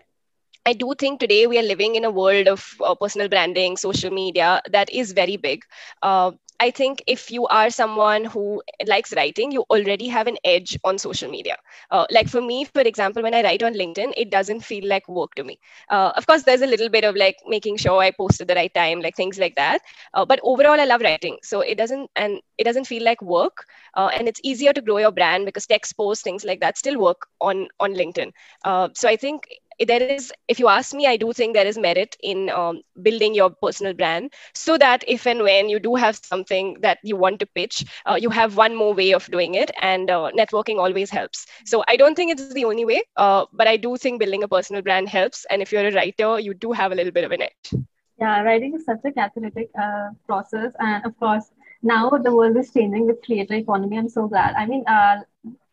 I 0.66 0.72
do 0.74 0.94
think 0.98 1.20
today 1.20 1.46
we 1.46 1.58
are 1.58 1.62
living 1.62 1.94
in 1.96 2.04
a 2.04 2.10
world 2.10 2.48
of 2.48 2.64
uh, 2.84 2.94
personal 2.94 3.28
branding, 3.28 3.76
social 3.76 4.10
media 4.10 4.62
that 4.70 4.90
is 4.92 5.12
very 5.12 5.36
big. 5.36 5.62
Uh, 6.02 6.32
I 6.62 6.70
think 6.70 7.02
if 7.06 7.30
you 7.30 7.46
are 7.48 7.70
someone 7.70 8.24
who 8.24 8.62
likes 8.86 9.14
writing, 9.16 9.52
you 9.52 9.62
already 9.76 10.08
have 10.08 10.28
an 10.28 10.38
edge 10.44 10.78
on 10.84 10.98
social 10.98 11.30
media. 11.30 11.56
Uh, 11.90 12.06
like 12.18 12.28
for 12.28 12.42
me, 12.42 12.64
for 12.66 12.80
example, 12.82 13.22
when 13.22 13.34
I 13.34 13.42
write 13.42 13.62
on 13.62 13.74
LinkedIn, 13.74 14.12
it 14.16 14.30
doesn't 14.30 14.60
feel 14.60 14.86
like 14.88 15.08
work 15.08 15.34
to 15.36 15.44
me. 15.44 15.58
Uh, 15.90 16.12
of 16.16 16.26
course, 16.26 16.42
there's 16.44 16.62
a 16.62 16.66
little 16.66 16.88
bit 16.88 17.04
of 17.04 17.16
like 17.16 17.36
making 17.46 17.76
sure 17.78 18.00
I 18.00 18.12
post 18.12 18.40
at 18.40 18.48
the 18.48 18.54
right 18.54 18.72
time, 18.74 19.00
like 19.00 19.16
things 19.16 19.38
like 19.38 19.56
that. 19.56 19.82
Uh, 20.14 20.24
but 20.26 20.40
overall, 20.42 20.80
I 20.80 20.84
love 20.86 21.02
writing, 21.02 21.38
so 21.42 21.60
it 21.60 21.76
doesn't 21.76 22.10
and 22.16 22.40
it 22.58 22.64
doesn't 22.64 22.86
feel 22.86 23.04
like 23.04 23.22
work. 23.22 23.66
Uh, 23.94 24.10
and 24.14 24.28
it's 24.28 24.40
easier 24.44 24.72
to 24.72 24.80
grow 24.82 24.98
your 24.98 25.12
brand 25.12 25.46
because 25.46 25.66
text 25.66 25.96
posts, 25.96 26.22
things 26.24 26.44
like 26.44 26.60
that, 26.60 26.78
still 26.78 26.98
work 26.98 27.26
on 27.40 27.68
on 27.80 27.94
LinkedIn. 27.94 28.32
Uh, 28.64 28.88
so 28.94 29.08
I 29.08 29.16
think 29.16 29.44
there 29.84 30.02
is 30.02 30.26
if 30.42 30.52
you 30.54 30.68
ask 30.68 30.88
me 30.88 31.00
i 31.00 31.10
do 31.12 31.26
think 31.32 31.48
there 31.54 31.66
is 31.66 31.78
merit 31.78 32.16
in 32.20 32.48
um, 32.50 32.80
building 33.02 33.34
your 33.34 33.50
personal 33.50 33.92
brand 33.94 34.32
so 34.54 34.76
that 34.78 35.04
if 35.08 35.26
and 35.26 35.42
when 35.42 35.68
you 35.68 35.78
do 35.80 35.94
have 35.96 36.16
something 36.16 36.76
that 36.80 36.98
you 37.02 37.16
want 37.16 37.38
to 37.40 37.46
pitch 37.46 37.84
uh, 38.06 38.16
you 38.18 38.30
have 38.30 38.56
one 38.56 38.74
more 38.74 38.94
way 38.94 39.12
of 39.12 39.26
doing 39.30 39.54
it 39.54 39.70
and 39.80 40.10
uh, 40.10 40.30
networking 40.36 40.78
always 40.78 41.10
helps. 41.10 41.46
So 41.64 41.82
i 41.88 41.96
don't 41.96 42.14
think 42.16 42.32
it's 42.32 42.42
the 42.46 42.54
only 42.58 42.76
way 42.78 42.90
uh, 43.16 43.34
but 43.44 43.58
i 43.58 43.66
do 43.68 43.84
think 43.88 44.10
building 44.10 44.34
a 44.36 44.40
personal 44.40 44.76
brand 44.76 45.02
helps. 45.08 45.38
And 45.44 45.56
if 45.58 45.72
you're 45.72 45.86
a 45.86 45.92
writer 45.92 46.38
you 46.38 46.54
do 46.54 46.72
have 46.72 46.92
a 46.92 46.94
little 46.94 47.12
bit 47.12 47.24
of 47.24 47.32
an 47.32 47.42
edge. 47.42 47.74
Yeah 48.20 48.42
writing 48.42 48.74
is 48.74 48.84
such 48.84 49.00
a 49.04 49.12
catalytic 49.12 49.70
uh, 49.80 50.10
process. 50.26 50.72
And 50.78 51.04
of 51.04 51.18
course 51.18 51.50
now 51.82 52.10
the 52.10 52.34
world 52.34 52.56
is 52.56 52.70
changing 52.72 53.06
with 53.06 53.22
creator 53.24 53.54
economy 53.54 53.98
i'm 53.98 54.08
so 54.08 54.28
glad. 54.28 54.54
I 54.54 54.66
mean 54.66 54.84
uh, 54.86 55.16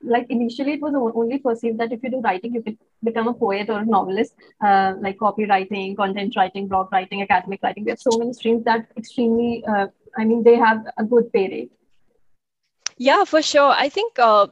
like 0.02 0.26
initially 0.30 0.74
it 0.74 0.82
was 0.82 0.94
only 0.96 1.38
perceived 1.40 1.78
that 1.80 1.92
if 1.92 2.02
you 2.04 2.10
do 2.10 2.22
writing 2.22 2.54
you 2.54 2.62
could 2.62 2.78
become 3.04 3.28
a 3.28 3.34
poet 3.34 3.70
or 3.70 3.80
a 3.80 3.86
novelist 3.86 4.34
uh, 4.66 4.94
like 5.00 5.18
copywriting 5.18 5.96
content 5.96 6.36
writing 6.36 6.68
blog 6.68 6.92
writing 6.92 7.22
academic 7.22 7.62
writing. 7.64 7.84
We 7.86 7.92
have 7.92 8.00
so 8.00 8.18
many 8.18 8.34
streams 8.34 8.64
that 8.66 8.88
extremely 8.98 9.64
uh, 9.66 9.88
i 10.18 10.26
mean 10.26 10.44
they 10.44 10.56
have 10.56 10.86
a 10.98 11.04
good 11.04 11.32
pay 11.34 11.48
rate. 11.50 11.72
Yeah 12.98 13.24
for 13.26 13.42
sure. 13.42 13.72
I 13.72 13.90
think 13.90 14.20
uh, 14.20 14.48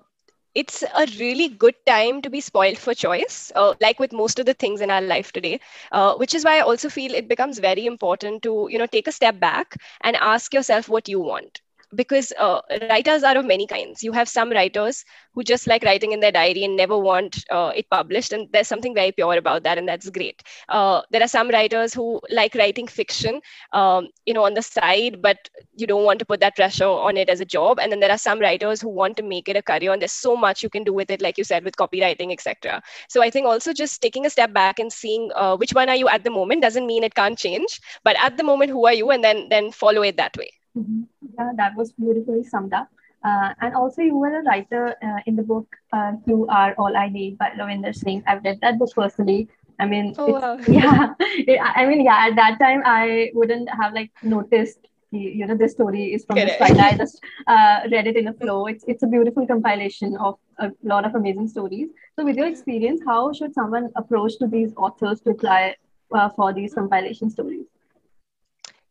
it's 0.57 0.83
a 0.83 1.05
really 1.19 1.49
good 1.49 1.75
time 1.85 2.21
to 2.23 2.29
be 2.29 2.41
spoiled 2.41 2.77
for 2.79 2.93
choice, 2.95 3.51
uh, 3.55 3.75
like 3.81 3.99
with 3.99 4.13
most 4.13 4.39
of 4.39 4.45
the 4.45 4.53
things 4.53 4.81
in 4.81 4.91
our 4.91 5.01
life 5.01 5.31
today. 5.31 5.59
Uh, 5.91 6.15
which 6.15 6.33
is 6.33 6.43
why 6.45 6.57
I 6.57 6.61
also 6.61 6.89
feel 6.89 7.13
it 7.13 7.27
becomes 7.27 7.59
very 7.59 7.85
important 7.85 8.43
to, 8.43 8.67
you 8.71 8.77
know, 8.79 8.87
take 8.87 9.07
a 9.07 9.11
step 9.11 9.39
back 9.39 9.75
and 10.01 10.15
ask 10.15 10.53
yourself 10.53 10.89
what 10.89 11.09
you 11.09 11.19
want 11.19 11.61
because 11.95 12.33
uh, 12.37 12.61
writers 12.89 13.23
are 13.23 13.37
of 13.37 13.45
many 13.45 13.65
kinds. 13.65 14.03
You 14.03 14.11
have 14.11 14.27
some 14.27 14.51
writers 14.51 15.05
who 15.33 15.43
just 15.43 15.67
like 15.67 15.83
writing 15.83 16.11
in 16.11 16.19
their 16.19 16.31
diary 16.31 16.63
and 16.63 16.75
never 16.75 16.97
want 16.97 17.43
uh, 17.49 17.71
it 17.75 17.89
published, 17.89 18.33
and 18.33 18.47
there's 18.51 18.67
something 18.67 18.93
very 18.93 19.11
pure 19.11 19.37
about 19.37 19.63
that, 19.63 19.77
and 19.77 19.87
that's 19.87 20.09
great. 20.09 20.43
Uh, 20.69 21.01
there 21.11 21.21
are 21.21 21.27
some 21.27 21.49
writers 21.49 21.93
who 21.93 22.19
like 22.29 22.55
writing 22.55 22.87
fiction, 22.87 23.41
um, 23.73 24.07
you 24.25 24.33
know, 24.33 24.45
on 24.45 24.53
the 24.53 24.61
side, 24.61 25.21
but 25.21 25.49
you 25.75 25.87
don't 25.87 26.03
want 26.03 26.19
to 26.19 26.25
put 26.25 26.39
that 26.39 26.55
pressure 26.55 26.85
on 26.85 27.17
it 27.17 27.29
as 27.29 27.39
a 27.39 27.45
job. 27.45 27.79
And 27.79 27.91
then 27.91 27.99
there 27.99 28.11
are 28.11 28.17
some 28.17 28.39
writers 28.39 28.81
who 28.81 28.89
want 28.89 29.17
to 29.17 29.23
make 29.23 29.47
it 29.47 29.55
a 29.55 29.61
career, 29.61 29.91
and 29.91 30.01
there's 30.01 30.11
so 30.11 30.35
much 30.35 30.63
you 30.63 30.69
can 30.69 30.83
do 30.83 30.93
with 30.93 31.09
it, 31.09 31.21
like 31.21 31.37
you 31.37 31.43
said, 31.43 31.63
with 31.63 31.75
copywriting, 31.75 32.31
etc. 32.33 32.81
So 33.09 33.21
I 33.21 33.29
think 33.29 33.45
also 33.45 33.73
just 33.73 34.01
taking 34.01 34.25
a 34.25 34.29
step 34.29 34.53
back 34.53 34.79
and 34.79 34.91
seeing 34.91 35.31
uh, 35.35 35.55
which 35.57 35.73
one 35.73 35.89
are 35.89 35.95
you 35.95 36.09
at 36.09 36.23
the 36.23 36.31
moment 36.31 36.61
doesn't 36.61 36.85
mean 36.85 37.03
it 37.03 37.15
can't 37.15 37.37
change, 37.37 37.79
but 38.03 38.15
at 38.19 38.37
the 38.37 38.43
moment, 38.43 38.71
who 38.71 38.85
are 38.85 38.93
you, 38.93 39.11
and 39.11 39.23
then 39.23 39.49
then 39.49 39.71
follow 39.71 40.01
it 40.01 40.17
that 40.17 40.35
way. 40.37 40.51
Mm-hmm. 40.77 41.03
Yeah, 41.37 41.51
that 41.55 41.75
was 41.75 41.91
beautifully 41.93 42.43
summed 42.43 42.73
up. 42.73 42.89
Uh, 43.23 43.53
and 43.61 43.75
also, 43.75 44.01
you 44.01 44.15
were 44.15 44.39
a 44.39 44.43
writer 44.43 44.95
uh, 45.03 45.19
in 45.25 45.35
the 45.35 45.43
book 45.43 45.67
uh, 45.91 46.13
"You 46.25 46.47
Are 46.47 46.73
All 46.77 46.95
I 46.95 47.09
Need" 47.09 47.37
by 47.37 47.49
Ravinder 47.59 47.93
Singh. 47.93 48.23
I've 48.27 48.43
read 48.43 48.59
that 48.61 48.77
book 48.79 48.91
personally. 48.95 49.47
I 49.79 49.85
mean, 49.85 50.13
oh, 50.17 50.33
wow. 50.33 50.57
yeah. 50.67 51.13
It, 51.19 51.59
I 51.61 51.85
mean, 51.85 52.01
yeah. 52.01 52.27
At 52.27 52.35
that 52.35 52.59
time, 52.59 52.83
I 52.85 53.31
wouldn't 53.33 53.69
have 53.69 53.93
like 53.93 54.11
noticed. 54.23 54.79
You 55.11 55.47
know, 55.47 55.55
this 55.55 55.71
story 55.71 56.13
is 56.13 56.25
from 56.25 56.35
Get 56.35 56.47
this 56.47 56.59
writer. 56.59 56.81
I 56.81 56.97
just 57.01 57.23
uh, 57.47 57.79
read 57.91 58.07
it 58.07 58.17
in 58.17 58.27
a 58.27 58.33
flow. 58.33 58.65
It's 58.67 58.83
it's 58.87 59.03
a 59.03 59.07
beautiful 59.07 59.47
compilation 59.47 60.17
of 60.17 60.37
a 60.59 60.71
lot 60.83 61.05
of 61.05 61.15
amazing 61.15 61.47
stories. 61.47 61.89
So, 62.17 62.25
with 62.25 62.35
your 62.35 62.47
experience, 62.47 63.01
how 63.05 63.31
should 63.31 63.53
someone 63.53 63.89
approach 63.95 64.37
to 64.39 64.47
these 64.47 64.73
authors 64.75 65.21
to 65.21 65.31
apply 65.31 65.75
uh, 66.13 66.29
for 66.29 66.53
these 66.53 66.73
compilation 66.73 67.29
stories? 67.29 67.65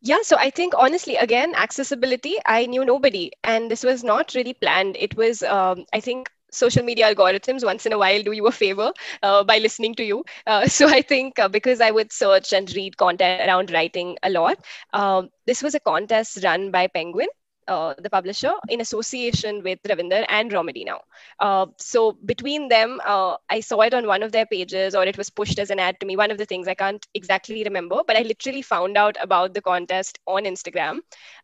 Yeah, 0.01 0.19
so 0.23 0.35
I 0.37 0.49
think 0.49 0.73
honestly, 0.77 1.15
again, 1.15 1.53
accessibility, 1.55 2.35
I 2.45 2.65
knew 2.65 2.85
nobody, 2.85 3.31
and 3.43 3.69
this 3.71 3.83
was 3.83 4.03
not 4.03 4.33
really 4.35 4.53
planned. 4.53 4.95
It 4.97 5.15
was, 5.17 5.41
um, 5.43 5.85
I 5.93 5.99
think, 5.99 6.29
social 6.51 6.83
media 6.83 7.13
algorithms 7.13 7.63
once 7.63 7.85
in 7.85 7.93
a 7.93 7.97
while 7.97 8.21
do 8.23 8.31
you 8.31 8.47
a 8.47 8.51
favor 8.51 8.91
uh, 9.23 9.43
by 9.43 9.57
listening 9.57 9.95
to 9.95 10.03
you. 10.03 10.23
Uh, 10.45 10.67
so 10.67 10.87
I 10.87 11.01
think 11.01 11.39
uh, 11.39 11.49
because 11.49 11.81
I 11.81 11.91
would 11.91 12.11
search 12.11 12.53
and 12.53 12.71
read 12.75 12.97
content 12.97 13.41
around 13.41 13.71
writing 13.71 14.17
a 14.23 14.29
lot, 14.29 14.57
um, 14.93 15.29
this 15.45 15.61
was 15.63 15.75
a 15.75 15.79
contest 15.79 16.43
run 16.43 16.71
by 16.71 16.87
Penguin 16.87 17.27
uh, 17.67 17.93
the 17.97 18.09
publisher, 18.09 18.53
in 18.69 18.81
association 18.81 19.61
with 19.63 19.79
Ravinder 19.83 20.25
and 20.29 20.51
Romedy 20.51 20.85
now. 20.85 21.01
Uh, 21.39 21.67
so 21.77 22.13
between 22.25 22.67
them, 22.69 22.99
uh, 23.05 23.37
I 23.49 23.59
saw 23.61 23.81
it 23.81 23.93
on 23.93 24.07
one 24.07 24.23
of 24.23 24.31
their 24.31 24.45
pages 24.45 24.95
or 24.95 25.03
it 25.05 25.17
was 25.17 25.29
pushed 25.29 25.59
as 25.59 25.69
an 25.69 25.79
ad 25.79 25.99
to 25.99 26.05
me. 26.05 26.15
One 26.15 26.31
of 26.31 26.37
the 26.37 26.45
things 26.45 26.67
I 26.67 26.75
can't 26.75 27.05
exactly 27.13 27.63
remember, 27.63 28.01
but 28.05 28.17
I 28.17 28.21
literally 28.21 28.61
found 28.61 28.97
out 28.97 29.17
about 29.21 29.53
the 29.53 29.61
contest 29.61 30.19
on 30.27 30.43
Instagram. 30.43 30.99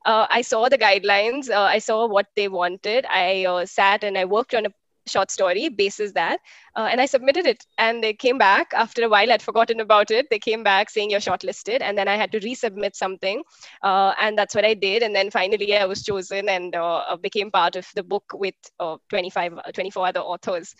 Uh, 0.05 0.27
I 0.29 0.41
saw 0.41 0.69
the 0.69 0.77
guidelines, 0.77 1.49
I 1.49 1.79
saw 1.79 2.07
what 2.07 2.27
they 2.35 2.47
wanted. 2.47 3.05
I 3.09 3.63
sat 3.65 4.03
and 4.03 4.17
I 4.17 4.25
worked 4.25 4.53
on 4.55 4.65
a 4.65 4.69
short 5.07 5.31
story 5.31 5.69
basis 5.69 6.12
that. 6.13 6.39
Uh, 6.75 6.88
and 6.91 7.00
i 7.00 7.05
submitted 7.05 7.45
it 7.45 7.65
and 7.77 8.03
they 8.03 8.13
came 8.13 8.38
back. 8.38 8.74
After 8.74 9.03
a 9.03 9.10
while 9.10 9.31
i'd 9.31 9.41
forgotten 9.41 9.79
about 9.79 10.12
it. 10.12 10.27
They 10.29 10.39
came 10.39 10.63
back 10.63 10.89
saying 10.89 11.12
you're 11.12 11.19
shortlisted. 11.19 11.81
And 11.81 11.98
then 11.98 12.07
i 12.07 12.15
had 12.15 12.31
to 12.31 12.39
resubmit 12.39 12.95
something 12.95 13.43
uh, 13.81 14.13
and 14.19 14.38
that's 14.38 14.55
what 14.55 14.65
i 14.65 14.74
did. 14.74 15.03
And 15.03 15.15
then 15.15 15.29
finally 15.29 15.75
i 15.77 15.86
was 15.86 16.03
chosen 16.03 16.50
and 16.50 16.75
uh, 16.75 16.98
uh 17.10 17.17
became 17.17 17.51
part 17.51 17.75
of 17.75 17.88
the 17.95 18.03
book 18.03 18.24
with 18.33 18.55
uh, 18.79 18.98
25 19.10 19.57
uh, 19.57 19.72
24 19.72 20.07
other 20.07 20.19
authors. 20.19 20.75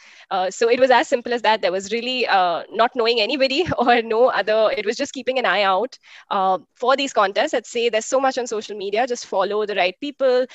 So 0.50 0.70
it 0.70 0.80
was 0.80 0.92
as 0.92 1.08
simple 1.08 1.34
as 1.34 1.42
that. 1.44 1.62
There 1.62 1.72
was 1.72 1.92
really 1.92 2.26
not 2.72 2.92
knowing 2.96 3.20
anybody 3.20 3.66
or 3.78 4.02
no 4.02 4.28
other. 4.28 4.72
It 4.76 4.86
was 4.86 4.96
just 4.96 5.14
keeping 5.14 5.40
an 5.40 5.46
eye 5.46 5.64
out 5.64 5.98
for 6.76 6.96
these 6.96 7.14
contests. 7.14 7.54
I'd 7.54 7.66
say 7.66 7.90
there's 7.90 8.06
so 8.06 8.20
much 8.20 8.38
on 8.38 8.48
social 8.48 8.78
media. 8.78 9.08
Just 9.08 9.26
follow 9.26 9.66
the 9.66 9.76
right 9.76 9.96
people 10.00 10.46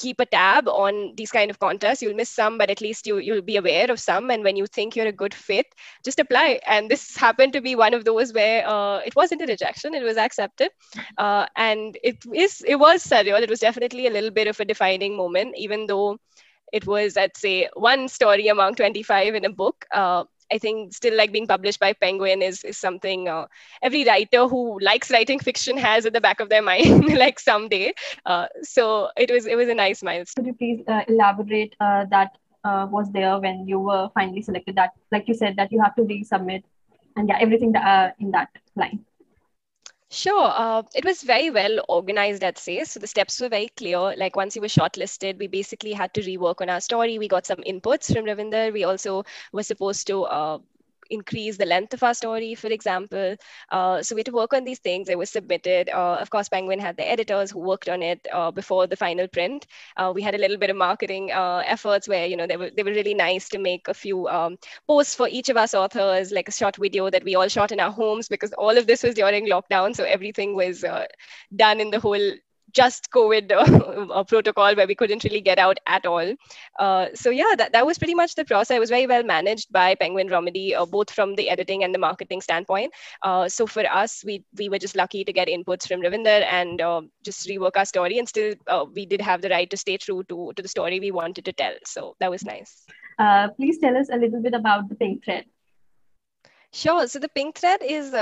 keep 0.00 0.20
a 0.20 0.26
tab 0.26 0.68
on 0.68 1.14
these 1.16 1.30
kind 1.30 1.50
of 1.50 1.60
contests. 1.60 2.02
You'll 2.02 2.16
miss 2.16 2.30
some 2.30 2.58
but 2.58 2.70
at 2.70 2.80
least 2.80 3.06
you 3.06 3.18
you'll 3.18 3.42
be 3.42 3.56
aware 3.56 3.90
of 3.90 4.00
some. 4.00 4.30
And 4.30 4.44
when 4.44 4.56
you 4.56 4.66
think 4.66 4.96
you're 4.96 5.06
a 5.14 5.20
good 5.24 5.34
fit 5.34 5.66
just 6.04 6.20
apply. 6.20 6.60
And 6.66 6.90
this 6.90 7.16
happened 7.26 7.54
to 7.54 7.60
be 7.60 7.76
one 7.76 7.94
of 7.94 8.04
those 8.04 8.32
where 8.34 8.66
uh, 8.68 8.98
it 9.06 9.16
wasn't 9.16 9.42
a 9.42 9.46
rejection. 9.46 9.94
It 9.94 10.04
was 10.04 10.16
accepted. 10.16 10.70
Uh, 11.18 11.46
and 11.56 11.98
it 12.02 12.18
is 12.34 12.62
it 12.66 12.76
was 12.76 13.04
surreal 13.04 13.40
it 13.42 13.50
was 13.50 13.60
definitely 13.60 14.06
a 14.06 14.10
little 14.10 14.30
bit 14.30 14.48
of 14.48 14.60
a 14.60 14.64
defining 14.64 15.16
moment 15.16 15.54
even 15.56 15.86
though 15.86 16.18
it 16.72 16.86
was 16.86 17.16
i'd 17.16 17.36
say 17.36 17.68
one 17.74 18.08
story 18.08 18.48
among 18.48 18.74
25 18.74 19.34
in 19.34 19.44
a 19.44 19.50
book. 19.50 19.86
Uh, 19.92 20.24
I 20.52 20.58
think 20.58 20.92
still 20.94 21.16
like 21.16 21.32
being 21.32 21.46
published 21.46 21.80
by 21.80 21.92
Penguin 21.92 22.42
is, 22.42 22.64
is 22.64 22.78
something 22.78 23.28
uh, 23.28 23.46
every 23.82 24.04
writer 24.04 24.48
who 24.48 24.78
likes 24.80 25.10
writing 25.10 25.38
fiction 25.38 25.76
has 25.76 26.06
at 26.06 26.12
the 26.12 26.20
back 26.20 26.40
of 26.40 26.48
their 26.48 26.62
mind, 26.70 27.14
like 27.16 27.38
someday. 27.38 27.92
Uh, 28.26 28.46
so 28.62 29.08
it 29.16 29.30
was 29.30 29.46
it 29.46 29.56
was 29.56 29.68
a 29.68 29.74
nice 29.74 30.02
milestone. 30.02 30.44
Could 30.44 30.48
you 30.48 30.54
please 30.54 30.84
uh, 30.88 31.02
elaborate 31.08 31.74
uh, 31.80 32.04
that 32.06 32.36
uh, 32.64 32.86
was 32.90 33.10
there 33.12 33.38
when 33.38 33.66
you 33.66 33.78
were 33.78 34.08
finally 34.14 34.42
selected? 34.42 34.76
That 34.76 34.90
like 35.12 35.28
you 35.28 35.34
said 35.34 35.56
that 35.56 35.72
you 35.72 35.80
have 35.82 35.94
to 35.96 36.02
resubmit, 36.02 36.64
and 37.16 37.28
yeah, 37.28 37.38
everything 37.40 37.72
that, 37.72 37.86
uh, 37.86 38.12
in 38.18 38.30
that 38.32 38.48
line. 38.76 39.04
Sure. 40.10 40.50
Uh, 40.54 40.82
it 40.94 41.04
was 41.04 41.22
very 41.22 41.50
well 41.50 41.78
organized, 41.88 42.42
I'd 42.44 42.58
say. 42.58 42.82
So 42.84 42.98
the 43.00 43.06
steps 43.06 43.40
were 43.40 43.48
very 43.48 43.68
clear. 43.68 44.14
Like 44.16 44.34
once 44.36 44.54
you 44.56 44.60
were 44.62 44.68
shortlisted, 44.68 45.38
we 45.38 45.46
basically 45.46 45.92
had 45.92 46.12
to 46.14 46.20
rework 46.22 46.60
on 46.60 46.68
our 46.68 46.80
story. 46.80 47.18
We 47.18 47.28
got 47.28 47.46
some 47.46 47.58
inputs 47.58 48.12
from 48.12 48.24
Ravinder. 48.26 48.72
We 48.72 48.84
also 48.84 49.24
were 49.52 49.62
supposed 49.62 50.06
to 50.08 50.24
uh, 50.24 50.58
increase 51.10 51.56
the 51.56 51.66
length 51.66 51.94
of 51.94 52.02
our 52.02 52.14
story, 52.14 52.54
for 52.54 52.68
example. 52.68 53.36
Uh, 53.70 54.02
so 54.02 54.14
we 54.14 54.20
had 54.20 54.26
to 54.26 54.32
work 54.32 54.52
on 54.54 54.64
these 54.64 54.78
things. 54.78 55.08
It 55.08 55.18
was 55.18 55.30
submitted. 55.30 55.88
Uh, 55.88 56.16
of 56.20 56.30
course, 56.30 56.48
Penguin 56.48 56.78
had 56.78 56.96
the 56.96 57.08
editors 57.08 57.50
who 57.50 57.60
worked 57.60 57.88
on 57.88 58.02
it 58.02 58.26
uh, 58.32 58.50
before 58.50 58.86
the 58.86 58.96
final 58.96 59.28
print. 59.28 59.66
Uh, 59.96 60.12
we 60.14 60.22
had 60.22 60.34
a 60.34 60.38
little 60.38 60.56
bit 60.56 60.70
of 60.70 60.76
marketing 60.76 61.30
uh, 61.32 61.62
efforts 61.66 62.08
where 62.08 62.26
you 62.26 62.36
know 62.36 62.46
they 62.46 62.56
were 62.56 62.70
they 62.76 62.82
were 62.82 62.92
really 62.92 63.14
nice 63.14 63.48
to 63.50 63.58
make 63.58 63.88
a 63.88 63.94
few 63.94 64.28
um, 64.28 64.56
posts 64.86 65.14
for 65.14 65.28
each 65.28 65.48
of 65.48 65.56
us 65.56 65.74
authors, 65.74 66.32
like 66.32 66.48
a 66.48 66.52
short 66.52 66.76
video 66.76 67.10
that 67.10 67.24
we 67.24 67.34
all 67.34 67.48
shot 67.48 67.72
in 67.72 67.80
our 67.80 67.92
homes 67.92 68.28
because 68.28 68.52
all 68.54 68.76
of 68.76 68.86
this 68.86 69.02
was 69.02 69.14
during 69.14 69.46
lockdown, 69.46 69.94
so 69.94 70.04
everything 70.04 70.54
was 70.54 70.84
done 71.54 71.80
in 71.80 71.90
the 71.90 72.00
whole 72.00 72.30
just 72.72 73.10
COVID 73.10 73.52
uh, 74.14 74.24
protocol 74.24 74.74
where 74.74 74.86
we 74.86 74.94
couldn't 74.94 75.24
really 75.24 75.40
get 75.40 75.58
out 75.58 75.78
at 75.86 76.06
all. 76.06 76.34
Uh, 76.78 77.06
so 77.14 77.30
yeah, 77.30 77.54
that, 77.56 77.72
that 77.72 77.86
was 77.86 77.98
pretty 77.98 78.14
much 78.14 78.34
the 78.34 78.44
process. 78.44 78.76
It 78.76 78.80
was 78.80 78.90
very 78.90 79.06
well 79.06 79.22
managed 79.22 79.72
by 79.72 79.94
Penguin 79.94 80.28
Romedy, 80.28 80.74
uh, 80.74 80.86
both 80.86 81.10
from 81.10 81.34
the 81.34 81.48
editing 81.48 81.84
and 81.84 81.94
the 81.94 81.98
marketing 81.98 82.40
standpoint. 82.40 82.92
Uh, 83.22 83.48
so 83.48 83.66
for 83.66 83.84
us, 83.86 84.22
we 84.24 84.44
we 84.56 84.68
were 84.68 84.78
just 84.78 84.96
lucky 84.96 85.24
to 85.24 85.32
get 85.32 85.48
inputs 85.48 85.86
from 85.86 86.00
Ravinder 86.00 86.44
and 86.50 86.80
uh, 86.80 87.02
just 87.24 87.46
rework 87.48 87.76
our 87.76 87.84
story, 87.84 88.18
and 88.18 88.28
still 88.28 88.54
uh, 88.66 88.84
we 88.94 89.06
did 89.06 89.20
have 89.20 89.42
the 89.42 89.48
right 89.50 89.70
to 89.70 89.76
stay 89.76 89.96
true 89.96 90.22
to 90.24 90.52
to 90.56 90.62
the 90.62 90.68
story 90.68 91.00
we 91.00 91.10
wanted 91.10 91.44
to 91.44 91.52
tell. 91.52 91.74
So 91.84 92.16
that 92.20 92.30
was 92.30 92.44
nice. 92.44 92.86
please 93.56 93.78
tell 93.78 93.96
us 93.96 94.08
a 94.10 94.16
little 94.16 94.42
bit 94.42 94.54
about 94.54 94.88
the 94.88 94.94
pink 94.94 95.24
thread. 95.24 95.44
Sure. 96.72 97.06
So 97.08 97.18
the 97.18 97.28
pink 97.28 97.58
thread 97.58 97.82
is 97.82 98.14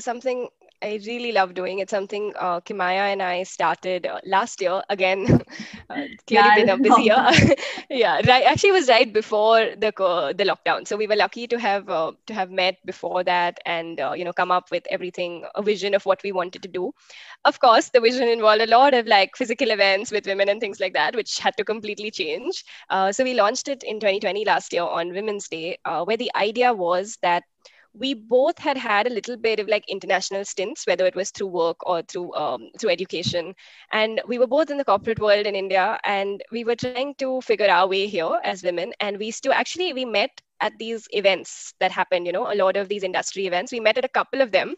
something 0.00 0.48
I 0.82 1.00
really 1.06 1.32
love 1.32 1.54
doing. 1.54 1.78
It's 1.78 1.90
something 1.90 2.32
uh, 2.38 2.60
Kimaya 2.60 3.12
and 3.12 3.22
I 3.22 3.42
started 3.44 4.06
uh, 4.06 4.20
last 4.24 4.60
year. 4.60 4.82
Again, 4.88 5.40
uh, 5.90 6.02
clearly 6.26 6.50
yeah, 6.50 6.52
been 6.52 6.68
a 6.68 6.78
busy 6.78 7.02
year. 7.04 7.28
yeah, 7.90 8.20
right. 8.26 8.44
Actually, 8.44 8.70
it 8.70 8.72
was 8.80 8.88
right 8.88 9.12
before 9.12 9.58
the 9.76 9.92
the 10.36 10.44
lockdown. 10.44 10.86
So 10.86 10.96
we 10.96 11.06
were 11.06 11.16
lucky 11.16 11.46
to 11.48 11.58
have 11.58 11.88
uh, 11.88 12.12
to 12.26 12.34
have 12.34 12.50
met 12.50 12.76
before 12.86 13.24
that, 13.24 13.58
and 13.66 14.00
uh, 14.00 14.12
you 14.12 14.24
know, 14.24 14.32
come 14.32 14.50
up 14.50 14.70
with 14.70 14.84
everything, 14.90 15.44
a 15.54 15.62
vision 15.62 15.94
of 15.94 16.04
what 16.06 16.22
we 16.22 16.32
wanted 16.32 16.62
to 16.62 16.68
do. 16.68 16.92
Of 17.44 17.60
course, 17.60 17.88
the 17.90 18.00
vision 18.00 18.28
involved 18.28 18.62
a 18.62 18.66
lot 18.66 18.94
of 18.94 19.06
like 19.06 19.36
physical 19.36 19.70
events 19.70 20.10
with 20.10 20.26
women 20.26 20.48
and 20.48 20.60
things 20.60 20.80
like 20.80 20.94
that, 20.94 21.14
which 21.14 21.38
had 21.38 21.56
to 21.58 21.64
completely 21.64 22.10
change. 22.10 22.64
Uh, 22.88 23.12
so 23.12 23.24
we 23.24 23.34
launched 23.34 23.68
it 23.68 23.82
in 23.82 24.00
2020 24.00 24.44
last 24.44 24.72
year 24.72 24.82
on 24.84 25.12
Women's 25.12 25.48
Day, 25.48 25.78
where 26.04 26.16
the 26.16 26.30
idea 26.36 26.72
was 26.72 27.18
that 27.22 27.44
we 27.94 28.14
both 28.14 28.58
had 28.58 28.76
had 28.76 29.06
a 29.06 29.10
little 29.10 29.36
bit 29.36 29.58
of 29.58 29.68
like 29.68 29.88
international 29.88 30.44
stints, 30.44 30.86
whether 30.86 31.06
it 31.06 31.14
was 31.14 31.30
through 31.30 31.48
work 31.48 31.76
or 31.86 32.02
through 32.02 32.34
um, 32.34 32.70
through 32.78 32.90
education. 32.90 33.54
And 33.92 34.20
we 34.26 34.38
were 34.38 34.46
both 34.46 34.70
in 34.70 34.78
the 34.78 34.84
corporate 34.84 35.20
world 35.20 35.46
in 35.46 35.56
India, 35.56 35.98
and 36.04 36.42
we 36.52 36.64
were 36.64 36.76
trying 36.76 37.14
to 37.16 37.40
figure 37.40 37.68
our 37.68 37.88
way 37.88 38.06
here 38.06 38.38
as 38.44 38.62
women. 38.62 38.92
And 39.00 39.18
we 39.18 39.30
still 39.30 39.52
actually 39.52 39.92
we 39.92 40.04
met 40.04 40.40
at 40.60 40.76
these 40.78 41.08
events 41.12 41.74
that 41.80 41.90
happened 41.90 42.26
you 42.26 42.32
know 42.32 42.52
a 42.52 42.54
lot 42.54 42.76
of 42.76 42.88
these 42.88 43.02
industry 43.02 43.46
events 43.46 43.72
we 43.72 43.80
met 43.80 43.96
at 43.96 44.04
a 44.04 44.08
couple 44.08 44.40
of 44.42 44.52
them 44.52 44.74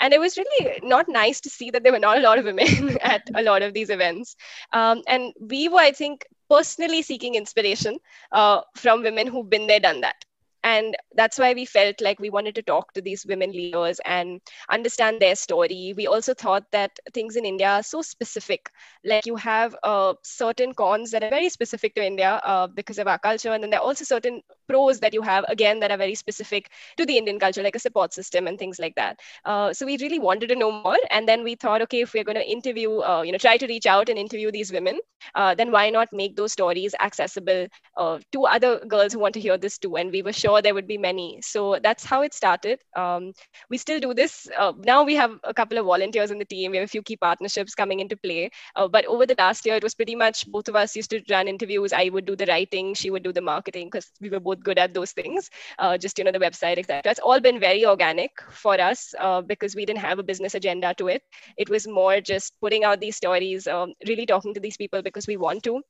and 0.00 0.12
it 0.12 0.20
was 0.20 0.36
really 0.36 0.80
not 0.82 1.08
nice 1.08 1.40
to 1.40 1.48
see 1.48 1.70
that 1.70 1.82
there 1.82 1.92
were 1.92 2.00
not 2.00 2.18
a 2.18 2.20
lot 2.20 2.38
of 2.38 2.44
women 2.44 2.98
at 3.02 3.22
a 3.34 3.42
lot 3.42 3.62
of 3.62 3.72
these 3.72 3.90
events 3.90 4.36
um, 4.72 5.02
and 5.06 5.32
we 5.40 5.68
were 5.68 5.78
i 5.78 5.92
think 5.92 6.26
personally 6.48 7.00
seeking 7.00 7.36
inspiration 7.36 7.96
uh, 8.32 8.60
from 8.74 9.02
women 9.02 9.26
who've 9.26 9.48
been 9.48 9.68
there 9.68 9.80
done 9.80 10.00
that 10.00 10.24
and 10.62 10.96
that's 11.14 11.38
why 11.38 11.52
we 11.54 11.64
felt 11.64 12.00
like 12.00 12.18
we 12.20 12.30
wanted 12.30 12.54
to 12.56 12.62
talk 12.62 12.92
to 12.94 13.00
these 13.02 13.26
women 13.26 13.50
leaders 13.52 14.00
and 14.04 14.40
understand 14.68 15.20
their 15.20 15.34
story. 15.36 15.94
We 15.96 16.06
also 16.06 16.34
thought 16.34 16.64
that 16.72 16.98
things 17.12 17.36
in 17.36 17.44
india 17.44 17.68
are 17.70 17.82
so 17.82 18.02
specific. 18.02 18.70
Like 19.04 19.26
you 19.26 19.36
have 19.36 19.74
uh, 19.82 20.14
certain 20.22 20.72
cons 20.74 21.10
that 21.12 21.22
are 21.22 21.30
very 21.30 21.48
specific 21.48 21.94
to 21.96 22.04
india 22.04 22.30
uh, 22.44 22.66
because 22.68 22.98
of 22.98 23.06
our 23.08 23.18
culture 23.18 23.52
and 23.52 23.62
then 23.62 23.70
there 23.70 23.80
are 23.80 23.86
also 23.90 24.04
certain 24.04 24.42
pros 24.68 25.00
that 25.00 25.14
you 25.14 25.22
have 25.22 25.44
again 25.48 25.80
that 25.80 25.90
are 25.90 25.96
very 26.04 26.14
specific 26.14 26.70
to 26.96 27.04
the 27.06 27.16
indian 27.18 27.38
culture 27.38 27.62
like 27.62 27.76
a 27.76 27.84
support 27.86 28.12
system 28.12 28.46
and 28.46 28.58
things 28.58 28.78
like 28.78 28.94
that. 28.96 29.20
Uh, 29.44 29.72
so 29.72 29.86
we 29.86 29.96
really 29.98 30.18
wanted 30.18 30.48
to 30.48 30.56
know 30.56 30.70
more 30.72 30.96
and 31.10 31.28
then 31.28 31.42
we 31.44 31.54
thought 31.54 31.82
okay 31.82 32.00
if 32.00 32.12
we're 32.14 32.24
going 32.24 32.40
to 32.42 32.50
interview 32.58 32.98
uh, 33.00 33.22
you 33.22 33.32
know 33.32 33.38
try 33.38 33.56
to 33.56 33.66
reach 33.66 33.86
out 33.86 34.08
and 34.08 34.18
interview 34.18 34.50
these 34.50 34.72
women 34.72 34.98
uh, 35.34 35.54
then 35.54 35.70
why 35.70 35.90
not 35.90 36.08
make 36.12 36.36
those 36.36 36.52
stories 36.52 36.94
accessible 37.00 37.66
uh, 37.96 38.18
to 38.32 38.44
other 38.44 38.78
girls 38.86 39.12
who 39.12 39.18
want 39.18 39.34
to 39.34 39.40
hear 39.40 39.56
this 39.56 39.78
too? 39.78 39.96
And 39.96 40.10
we 40.10 40.22
were 40.22 40.32
sure 40.32 40.49
sure 40.50 40.62
there 40.62 40.74
would 40.74 40.86
be 40.86 40.98
many. 40.98 41.40
So 41.42 41.78
that's 41.82 42.04
how 42.04 42.22
it 42.22 42.34
started. 42.34 42.80
Um, 42.96 43.32
we 43.70 43.78
still 43.78 44.00
do 44.00 44.14
this. 44.14 44.48
Uh, 44.56 44.72
now 44.84 45.04
we 45.04 45.14
have 45.16 45.32
a 45.44 45.54
couple 45.54 45.78
of 45.78 45.86
volunteers 45.86 46.30
in 46.30 46.38
the 46.38 46.44
team. 46.44 46.72
We 46.72 46.78
have 46.78 46.84
a 46.84 46.94
few 46.94 47.02
key 47.02 47.16
partnerships 47.16 47.74
coming 47.74 48.00
into 48.00 48.16
play. 48.16 48.50
Uh, 48.76 48.88
but 48.88 49.06
over 49.06 49.26
the 49.26 49.36
last 49.38 49.66
year, 49.66 49.76
it 49.76 49.82
was 49.82 49.94
pretty 49.94 50.14
much 50.14 50.46
both 50.46 50.68
of 50.68 50.76
us 50.76 50.96
used 50.96 51.10
to 51.10 51.22
run 51.30 51.48
interviews. 51.48 51.92
I 51.92 52.08
would 52.08 52.26
do 52.26 52.36
the 52.36 52.46
writing, 52.46 52.94
she 52.94 53.10
would 53.10 53.22
do 53.22 53.32
the 53.32 53.40
marketing 53.40 53.88
because 53.88 54.10
we 54.20 54.30
were 54.30 54.40
both 54.40 54.60
good 54.62 54.78
at 54.78 54.94
those 54.94 55.12
things. 55.12 55.50
Uh, 55.78 55.96
just 55.98 56.18
you 56.18 56.24
know 56.24 56.32
the 56.32 56.44
website, 56.46 56.78
etc. 56.78 57.10
It's 57.10 57.20
all 57.20 57.40
been 57.40 57.60
very 57.60 57.86
organic 57.86 58.42
for 58.50 58.80
us 58.80 59.14
uh, 59.18 59.40
because 59.42 59.74
we 59.76 59.86
didn't 59.86 60.00
have 60.00 60.18
a 60.18 60.28
business 60.32 60.54
agenda 60.54 60.94
to 60.94 61.08
it. 61.08 61.22
It 61.56 61.70
was 61.70 61.86
more 61.86 62.20
just 62.20 62.54
putting 62.60 62.84
out 62.84 63.00
these 63.00 63.16
stories, 63.16 63.66
um, 63.66 63.94
really 64.06 64.26
talking 64.26 64.54
to 64.54 64.60
these 64.60 64.76
people 64.76 65.02
because 65.02 65.26
we 65.26 65.36
want 65.36 65.62
to 65.64 65.82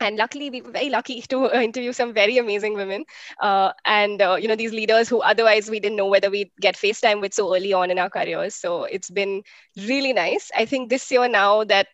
and 0.00 0.16
luckily 0.16 0.50
we 0.50 0.60
were 0.62 0.70
very 0.70 0.88
lucky 0.90 1.20
to 1.28 1.50
interview 1.60 1.92
some 1.92 2.12
very 2.12 2.38
amazing 2.38 2.74
women. 2.74 3.04
Uh, 3.40 3.72
and 3.84 4.20
uh, 4.22 4.36
you 4.40 4.48
know 4.48 4.56
these 4.56 4.72
leaders 4.72 5.08
who 5.08 5.20
otherwise 5.20 5.70
we 5.70 5.80
didn't 5.80 5.96
know 5.96 6.06
whether 6.06 6.30
we'd 6.30 6.50
get 6.60 6.76
facetime 6.76 7.20
with 7.20 7.34
so 7.34 7.54
early 7.54 7.72
on 7.72 7.90
in 7.90 7.98
our 7.98 8.10
careers. 8.10 8.54
So 8.54 8.84
it's 8.84 9.10
been 9.10 9.42
really 9.76 10.12
nice. 10.12 10.50
I 10.56 10.64
think 10.66 10.90
this 10.90 11.10
year 11.10 11.28
now 11.28 11.64
that 11.64 11.88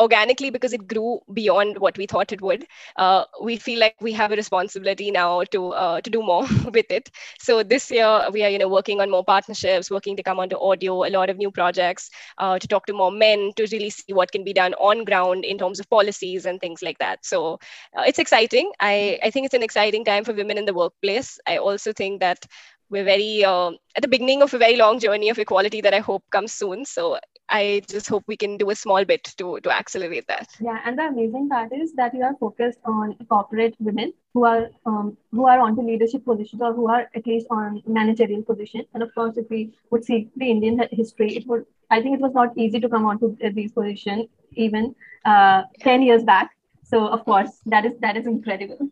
organically 0.00 0.50
because 0.50 0.72
it 0.72 0.88
grew 0.88 1.20
beyond 1.32 1.78
what 1.78 1.98
we 1.98 2.06
thought 2.06 2.32
it 2.32 2.42
would. 2.42 2.66
Uh, 2.96 3.24
we 3.42 3.56
feel 3.56 3.80
like 3.80 3.96
we 4.00 4.12
have 4.12 4.32
a 4.32 4.36
responsibility 4.36 5.10
now 5.10 5.44
to 5.44 5.68
uh, 5.72 6.00
to 6.00 6.10
do 6.10 6.22
more 6.22 6.42
with 6.72 6.90
it. 6.90 7.10
So 7.38 7.62
this 7.62 7.90
year 7.90 8.28
we 8.32 8.44
are 8.44 8.50
you 8.50 8.58
know 8.58 8.68
working 8.68 9.00
on 9.00 9.10
more 9.10 9.24
partnerships, 9.24 9.90
working 9.90 10.16
to 10.16 10.22
come 10.22 10.40
onto 10.40 10.58
audio, 10.58 11.04
a 11.04 11.10
lot 11.18 11.30
of 11.30 11.38
new 11.38 11.50
projects 11.50 12.10
uh, 12.38 12.58
to 12.58 12.68
talk 12.68 12.86
to 12.86 12.94
more 12.94 13.12
men 13.12 13.52
to 13.56 13.66
really 13.72 13.90
see 13.90 14.12
what 14.12 14.32
can 14.32 14.44
be 14.44 14.52
done 14.52 14.74
on 14.74 15.04
ground 15.04 15.44
in 15.44 15.58
terms 15.58 15.80
of 15.80 15.88
policies 15.90 16.46
and 16.46 16.60
things 16.60 16.82
like 16.82 16.98
that. 16.98 17.24
So 17.24 17.58
uh, 17.96 18.02
it's 18.06 18.18
exciting. 18.18 18.72
I 18.80 19.18
I 19.22 19.30
think 19.30 19.46
it's 19.46 19.54
an 19.60 19.62
exciting 19.62 20.04
time 20.04 20.24
for 20.24 20.32
women 20.34 20.58
in 20.58 20.66
the 20.66 20.74
workplace. 20.74 21.38
I 21.46 21.58
also 21.58 21.92
think 21.92 22.20
that 22.20 22.46
we're 22.90 23.04
very 23.04 23.44
uh, 23.44 23.70
at 23.96 24.02
the 24.02 24.08
beginning 24.08 24.42
of 24.42 24.54
a 24.54 24.58
very 24.58 24.76
long 24.76 24.98
journey 25.00 25.28
of 25.30 25.38
equality 25.38 25.80
that 25.82 25.94
I 25.94 26.00
hope 26.00 26.24
comes 26.30 26.52
soon. 26.52 26.84
So 26.84 27.18
I 27.50 27.82
just 27.88 28.08
hope 28.08 28.24
we 28.26 28.36
can 28.36 28.56
do 28.56 28.70
a 28.70 28.74
small 28.74 29.04
bit 29.04 29.24
to 29.38 29.60
to 29.60 29.70
accelerate 29.70 30.26
that. 30.28 30.48
Yeah, 30.60 30.78
and 30.84 30.98
the 30.98 31.06
amazing 31.08 31.48
part 31.48 31.72
is 31.72 31.92
that 31.94 32.14
you 32.14 32.22
are 32.22 32.36
focused 32.40 32.78
on 32.84 33.14
corporate 33.28 33.74
women 33.80 34.12
who 34.34 34.44
are 34.44 34.68
um, 34.86 35.16
who 35.32 35.46
are 35.46 35.58
onto 35.60 35.82
leadership 35.82 36.24
positions 36.24 36.62
or 36.62 36.72
who 36.72 36.88
are 36.88 37.08
at 37.14 37.26
least 37.26 37.46
on 37.50 37.82
managerial 37.86 38.42
position. 38.42 38.84
And 38.94 39.02
of 39.02 39.14
course, 39.14 39.36
if 39.36 39.50
we 39.50 39.72
would 39.90 40.04
see 40.04 40.30
the 40.36 40.50
Indian 40.50 40.80
history, 40.92 41.36
it 41.36 41.46
would 41.48 41.66
I 41.90 42.00
think 42.00 42.14
it 42.14 42.20
was 42.20 42.34
not 42.34 42.56
easy 42.56 42.80
to 42.80 42.88
come 42.88 43.06
onto 43.06 43.36
these 43.60 43.72
positions 43.72 44.28
even 44.52 44.94
uh, 45.24 45.62
ten 45.80 46.02
years 46.02 46.22
back. 46.22 46.50
So 46.84 47.06
of 47.06 47.24
course, 47.24 47.60
that 47.66 47.84
is 47.84 47.92
that 48.00 48.16
is 48.16 48.26
incredible 48.26 48.90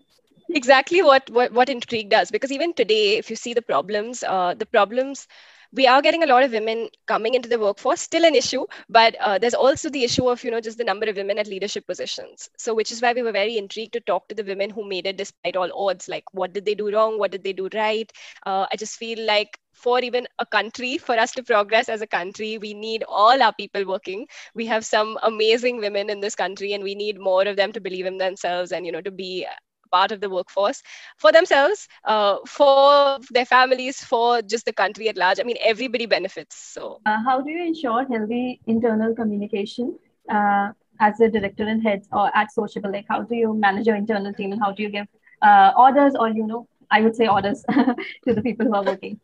exactly 0.50 1.02
what, 1.02 1.28
what 1.30 1.52
what 1.52 1.68
intrigued 1.68 2.14
us 2.14 2.30
because 2.30 2.50
even 2.52 2.72
today 2.72 3.18
if 3.18 3.30
you 3.30 3.36
see 3.36 3.54
the 3.54 3.62
problems 3.62 4.22
uh, 4.22 4.54
the 4.54 4.66
problems 4.66 5.26
we 5.72 5.86
are 5.86 6.00
getting 6.02 6.22
a 6.22 6.26
lot 6.26 6.42
of 6.42 6.52
women 6.52 6.88
coming 7.06 7.34
into 7.34 7.48
the 7.48 7.58
workforce. 7.58 8.00
Still 8.00 8.24
an 8.24 8.34
issue 8.34 8.64
but 8.88 9.14
uh, 9.20 9.38
there's 9.38 9.54
also 9.54 9.88
the 9.90 10.04
issue 10.04 10.28
of 10.28 10.42
you 10.44 10.50
know 10.50 10.60
just 10.60 10.78
the 10.78 10.84
number 10.84 11.06
of 11.08 11.16
women 11.16 11.38
at 11.38 11.46
leadership 11.46 11.86
positions. 11.86 12.48
So 12.58 12.74
which 12.74 12.90
is 12.92 13.02
why 13.02 13.12
we 13.12 13.22
were 13.22 13.32
very 13.32 13.56
intrigued 13.58 13.92
to 13.94 14.00
talk 14.00 14.28
to 14.28 14.34
the 14.34 14.44
women 14.44 14.70
who 14.70 14.88
made 14.88 15.06
it 15.06 15.16
despite 15.16 15.56
all 15.56 15.88
odds. 15.88 16.08
Like 16.08 16.24
what 16.32 16.52
did 16.52 16.64
they 16.64 16.74
do 16.74 16.90
wrong? 16.92 17.18
What 17.18 17.30
did 17.32 17.44
they 17.44 17.52
do 17.52 17.68
right? 17.74 18.10
Uh, 18.46 18.66
i 18.72 18.76
just 18.76 18.96
feel 18.96 19.20
like 19.26 19.58
for 19.72 20.00
even 20.00 20.26
a 20.38 20.46
country 20.46 20.98
for 20.98 21.16
us 21.18 21.32
to 21.32 21.42
progress 21.42 21.88
as 21.88 22.00
a 22.02 22.06
country 22.06 22.58
we 22.58 22.74
need 22.74 23.04
all 23.08 23.40
our 23.42 23.52
people 23.54 23.84
working. 23.86 24.26
We 24.54 24.66
have 24.66 24.84
some 24.84 25.18
amazing 25.22 25.78
women 25.78 26.10
in 26.10 26.20
this 26.20 26.34
country 26.34 26.72
and 26.72 26.82
we 26.84 26.94
need 26.94 27.18
more 27.18 27.42
of 27.46 27.56
them 27.56 27.72
to 27.72 27.80
believe 27.80 28.06
in 28.06 28.18
themselves 28.18 28.72
and 28.72 28.86
you 28.86 28.92
know 28.92 29.00
to 29.02 29.10
be 29.10 29.46
part 29.88 30.12
of 30.12 30.20
the 30.20 30.30
workforce 30.30 30.82
for 31.18 31.32
themselves, 31.32 31.88
uh, 32.04 32.38
for 32.46 33.18
their 33.30 33.46
families, 33.46 34.02
for 34.04 34.42
just 34.42 34.64
the 34.66 34.72
country 34.72 35.08
at 35.08 35.16
large. 35.16 35.40
I 35.40 35.44
mean, 35.44 35.58
everybody 35.62 36.06
benefits. 36.06 36.56
So, 36.56 37.00
uh, 37.06 37.18
how 37.24 37.40
do 37.40 37.50
you 37.50 37.64
ensure 37.64 38.06
healthy 38.06 38.60
internal 38.66 39.14
communication? 39.14 39.98
Uh, 40.28 40.68
as 41.00 41.20
a 41.20 41.28
director 41.28 41.64
and 41.66 41.82
head 41.82 42.02
or 42.12 42.30
at 42.36 42.52
Sociable, 42.52 42.92
like 42.92 43.06
how 43.08 43.22
do 43.22 43.34
you 43.36 43.54
manage 43.54 43.86
your 43.86 43.96
internal 43.96 44.32
team 44.34 44.52
and 44.52 44.60
how 44.60 44.72
do 44.72 44.82
you 44.82 44.90
give 44.90 45.06
uh, 45.42 45.72
orders 45.76 46.14
or 46.18 46.28
you 46.30 46.46
know 46.46 46.66
I 46.90 47.00
would 47.02 47.14
say 47.16 47.28
orders 47.28 47.62
to 48.26 48.34
the 48.34 48.42
people 48.42 48.66
who 48.66 48.74
are 48.74 48.84
working? 48.84 49.20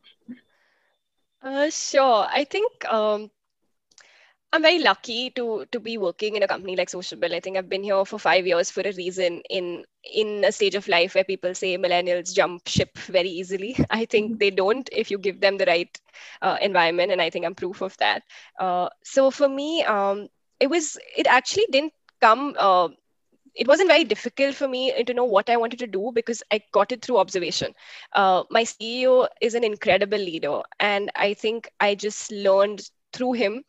Uh, 1.42 1.70
sure. 1.70 2.26
I 2.30 2.44
think 2.44 2.84
um, 2.86 3.30
I'm 4.54 4.62
very 4.62 4.78
lucky 4.78 5.30
to 5.30 5.66
to 5.72 5.80
be 5.80 5.98
working 5.98 6.36
in 6.36 6.44
a 6.44 6.46
company 6.46 6.76
like 6.76 6.88
Sociable. 6.88 7.34
I 7.34 7.40
think 7.40 7.56
I've 7.56 7.68
been 7.68 7.82
here 7.82 8.04
for 8.04 8.20
five 8.20 8.46
years 8.46 8.70
for 8.70 8.82
a 8.82 8.92
reason. 8.92 9.40
In 9.50 9.84
in 10.04 10.44
a 10.44 10.52
stage 10.52 10.76
of 10.76 10.86
life 10.86 11.16
where 11.16 11.24
people 11.24 11.56
say 11.56 11.76
millennials 11.76 12.32
jump 12.32 12.68
ship 12.68 12.96
very 12.98 13.30
easily, 13.30 13.76
I 13.90 14.04
think 14.04 14.30
mm-hmm. 14.30 14.38
they 14.38 14.50
don't 14.50 14.88
if 14.92 15.10
you 15.10 15.18
give 15.18 15.40
them 15.40 15.58
the 15.58 15.66
right 15.66 16.00
uh, 16.40 16.56
environment, 16.60 17.10
and 17.10 17.20
I 17.20 17.30
think 17.30 17.44
I'm 17.44 17.56
proof 17.56 17.82
of 17.82 17.96
that. 17.96 18.22
Uh, 18.60 18.90
so 19.02 19.32
for 19.32 19.48
me, 19.48 19.82
um, 19.82 20.28
it 20.60 20.70
was 20.70 20.96
it 21.16 21.26
actually 21.26 21.66
didn't 21.72 21.92
come. 22.20 22.54
Uh, 22.56 22.90
it 23.56 23.66
wasn't 23.66 23.88
very 23.88 24.04
difficult 24.04 24.54
for 24.54 24.68
me 24.68 25.02
to 25.02 25.14
know 25.14 25.24
what 25.24 25.50
I 25.50 25.56
wanted 25.56 25.80
to 25.80 25.88
do 25.88 26.12
because 26.14 26.44
I 26.52 26.62
got 26.70 26.92
it 26.92 27.02
through 27.02 27.18
observation. 27.18 27.74
Uh, 28.12 28.44
my 28.50 28.62
CEO 28.62 29.26
is 29.40 29.54
an 29.56 29.64
incredible 29.64 30.18
leader, 30.18 30.60
and 30.78 31.10
I 31.16 31.34
think 31.34 31.68
I 31.80 31.96
just 31.96 32.30
learned 32.30 32.88
through 33.14 33.32
him 33.32 33.64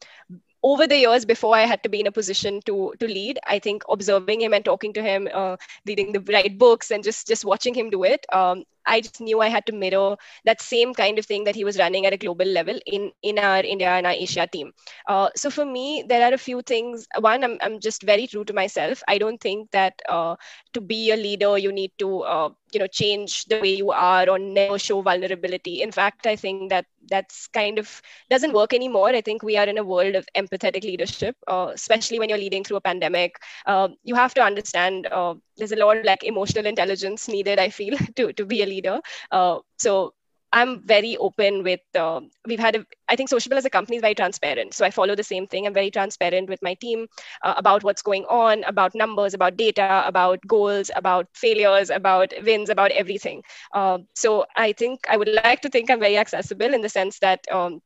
over 0.65 0.88
the 0.88 0.97
years 0.97 1.25
before 1.25 1.56
I 1.56 1.65
had 1.71 1.84
to 1.86 1.89
be 1.89 2.01
in 2.01 2.08
a 2.13 2.17
position 2.19 2.62
to 2.71 2.93
to 3.01 3.08
lead, 3.08 3.39
I 3.56 3.60
think 3.67 3.84
observing 3.97 4.41
him 4.41 4.54
and 4.54 4.65
talking 4.65 4.93
to 4.99 5.04
him, 5.10 5.30
uh, 5.34 5.58
reading 5.88 6.13
the 6.13 6.21
right 6.38 6.58
books, 6.58 6.91
and 6.91 7.04
just 7.04 7.28
just 7.28 7.45
watching 7.45 7.75
him 7.80 7.91
do 7.91 8.04
it, 8.13 8.25
um, 8.41 8.65
I 8.88 9.01
just 9.01 9.21
knew 9.21 9.41
I 9.41 9.49
had 9.49 9.65
to 9.67 9.73
mirror 9.73 10.17
that 10.45 10.62
same 10.62 10.93
kind 10.93 11.19
of 11.19 11.25
thing 11.25 11.45
that 11.45 11.56
he 11.56 11.63
was 11.65 11.78
running 11.80 12.06
at 12.06 12.13
a 12.13 12.17
global 12.25 12.45
level 12.60 12.80
in 12.86 13.12
in 13.21 13.39
our 13.39 13.62
India 13.75 13.89
and 13.89 14.06
our 14.08 14.13
Asia 14.28 14.47
team. 14.47 14.73
Uh, 15.08 15.30
so 15.36 15.49
for 15.51 15.65
me, 15.65 16.04
there 16.08 16.23
are 16.30 16.34
a 16.34 16.43
few 16.47 16.62
things. 16.62 17.08
One, 17.19 17.43
I'm 17.43 17.58
I'm 17.62 17.80
just 17.80 18.04
very 18.04 18.28
true 18.28 18.45
to 18.45 18.54
myself. 18.54 19.04
I 19.08 19.17
don't 19.19 19.41
think 19.41 19.71
that 19.71 20.01
uh, 20.10 20.36
to 20.73 20.82
be 20.82 21.12
a 21.12 21.17
leader 21.17 21.58
you 21.58 21.71
need 21.71 21.91
to 21.99 22.21
uh, 22.21 22.49
you 22.73 22.80
know 22.80 22.88
change 22.88 23.45
the 23.45 23.60
way 23.60 23.73
you 23.73 23.91
are 23.91 24.30
or 24.30 24.39
never 24.39 24.78
show 24.80 25.01
vulnerability. 25.01 25.82
In 25.82 25.91
fact, 25.91 26.28
I 26.28 26.36
think 26.38 26.69
that 26.69 26.86
that's 27.10 27.48
kind 27.48 27.80
of 27.80 28.02
doesn't 28.30 28.54
work 28.54 28.74
anymore. 28.74 29.10
I 29.10 29.22
think 29.22 29.44
we 29.44 29.58
are 29.58 29.68
in 29.68 29.78
a 29.78 29.84
world 29.84 30.15
of 30.15 30.28
empathetic 30.36 30.84
leadership, 30.84 31.36
uh, 31.48 31.72
especially 31.74 32.20
when 32.20 32.30
you're 32.30 32.38
leading 32.38 32.63
through 32.63 32.78
a 32.78 32.82
pandemic. 32.82 33.36
Uh, 33.65 33.89
you 34.04 34.15
have 34.15 34.34
to 34.36 34.41
understand 34.44 35.08
uh, 35.08 35.36
there's 35.58 35.72
a 35.72 35.76
lot 35.78 35.98
of 35.98 36.04
like 36.06 36.24
emotional 36.24 36.65
intelligence 36.65 37.28
needed. 37.28 37.60
I 37.60 37.70
feel 37.70 37.98
to 38.15 38.34
to 38.34 38.46
be 38.46 38.62
a 38.63 38.65
leader. 38.65 39.00
Uh, 39.32 39.60
so 39.78 40.13
I'm 40.56 40.82
very 40.88 41.18
open 41.18 41.63
with. 41.63 41.82
Uh, 41.96 42.22
we've 42.48 42.60
had, 42.60 42.76
a, 42.76 42.86
I 43.10 43.15
think, 43.15 43.30
Sociable 43.30 43.58
as 43.58 43.65
a 43.65 43.70
company 43.70 43.98
is 43.98 44.02
very 44.02 44.15
transparent. 44.15 44.74
So 44.74 44.86
I 44.86 44.91
follow 44.91 45.15
the 45.15 45.24
same 45.24 45.48
thing. 45.48 45.68
I'm 45.68 45.74
very 45.74 45.91
transparent 45.91 46.50
with 46.50 46.62
my 46.63 46.76
team 46.76 47.08
uh, 47.44 47.56
about 47.58 47.84
what's 47.84 48.04
going 48.04 48.26
on, 48.26 48.63
about 48.63 48.96
numbers, 48.96 49.36
about 49.36 49.58
data, 49.58 50.04
about 50.08 50.39
goals, 50.48 50.91
about 50.96 51.28
failures, 51.34 51.89
about 51.91 52.34
wins, 52.44 52.70
about 52.70 52.91
everything. 52.91 53.44
Uh, 53.74 54.00
so 54.15 54.46
I 54.56 54.74
think 54.74 55.02
I 55.10 55.18
would 55.18 55.30
like 55.30 55.56
to 55.56 55.70
think 55.70 55.89
I'm 55.91 56.00
very 56.00 56.18
accessible 56.18 56.74
in 56.74 56.82
the 56.82 56.89
sense 56.89 57.20
that. 57.20 57.41
Um, 57.52 57.82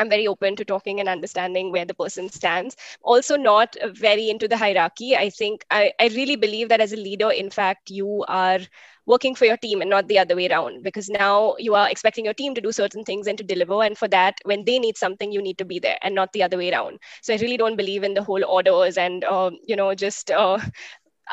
I'm 0.00 0.10
very 0.10 0.26
open 0.28 0.56
to 0.56 0.64
talking 0.64 1.00
and 1.00 1.08
understanding 1.08 1.72
where 1.72 1.86
the 1.86 1.94
person 1.94 2.30
stands. 2.30 2.76
Also, 3.02 3.36
not 3.36 3.76
very 3.94 4.30
into 4.30 4.48
the 4.48 4.56
hierarchy. 4.58 5.16
I 5.16 5.30
think 5.30 5.64
I, 5.70 5.92
I 6.00 6.08
really 6.08 6.36
believe 6.36 6.70
that 6.70 6.80
as 6.80 6.92
a 6.92 6.96
leader, 6.96 7.30
in 7.30 7.50
fact, 7.50 7.90
you 7.90 8.24
are 8.28 8.60
working 9.06 9.34
for 9.36 9.46
your 9.46 9.56
team 9.58 9.82
and 9.82 9.90
not 9.90 10.08
the 10.08 10.18
other 10.18 10.36
way 10.36 10.48
around 10.48 10.82
because 10.82 11.08
now 11.10 11.54
you 11.58 11.74
are 11.74 11.88
expecting 11.90 12.24
your 12.24 12.34
team 12.34 12.54
to 12.54 12.60
do 12.60 12.72
certain 12.72 13.04
things 13.04 13.26
and 13.26 13.38
to 13.38 13.44
deliver 13.44 13.82
and 13.82 13.98
for 13.98 14.08
that 14.08 14.36
when 14.44 14.64
they 14.64 14.78
need 14.78 14.96
something 14.96 15.32
you 15.32 15.42
need 15.42 15.58
to 15.58 15.64
be 15.64 15.78
there 15.78 15.98
and 16.02 16.14
not 16.14 16.32
the 16.32 16.42
other 16.42 16.56
way 16.58 16.72
around 16.72 16.98
so 17.22 17.34
i 17.34 17.36
really 17.38 17.56
don't 17.56 17.76
believe 17.76 18.04
in 18.04 18.14
the 18.14 18.22
whole 18.22 18.44
orders 18.44 18.96
and 18.98 19.24
uh, 19.24 19.50
you 19.66 19.76
know 19.76 19.94
just 19.94 20.30
uh, 20.30 20.58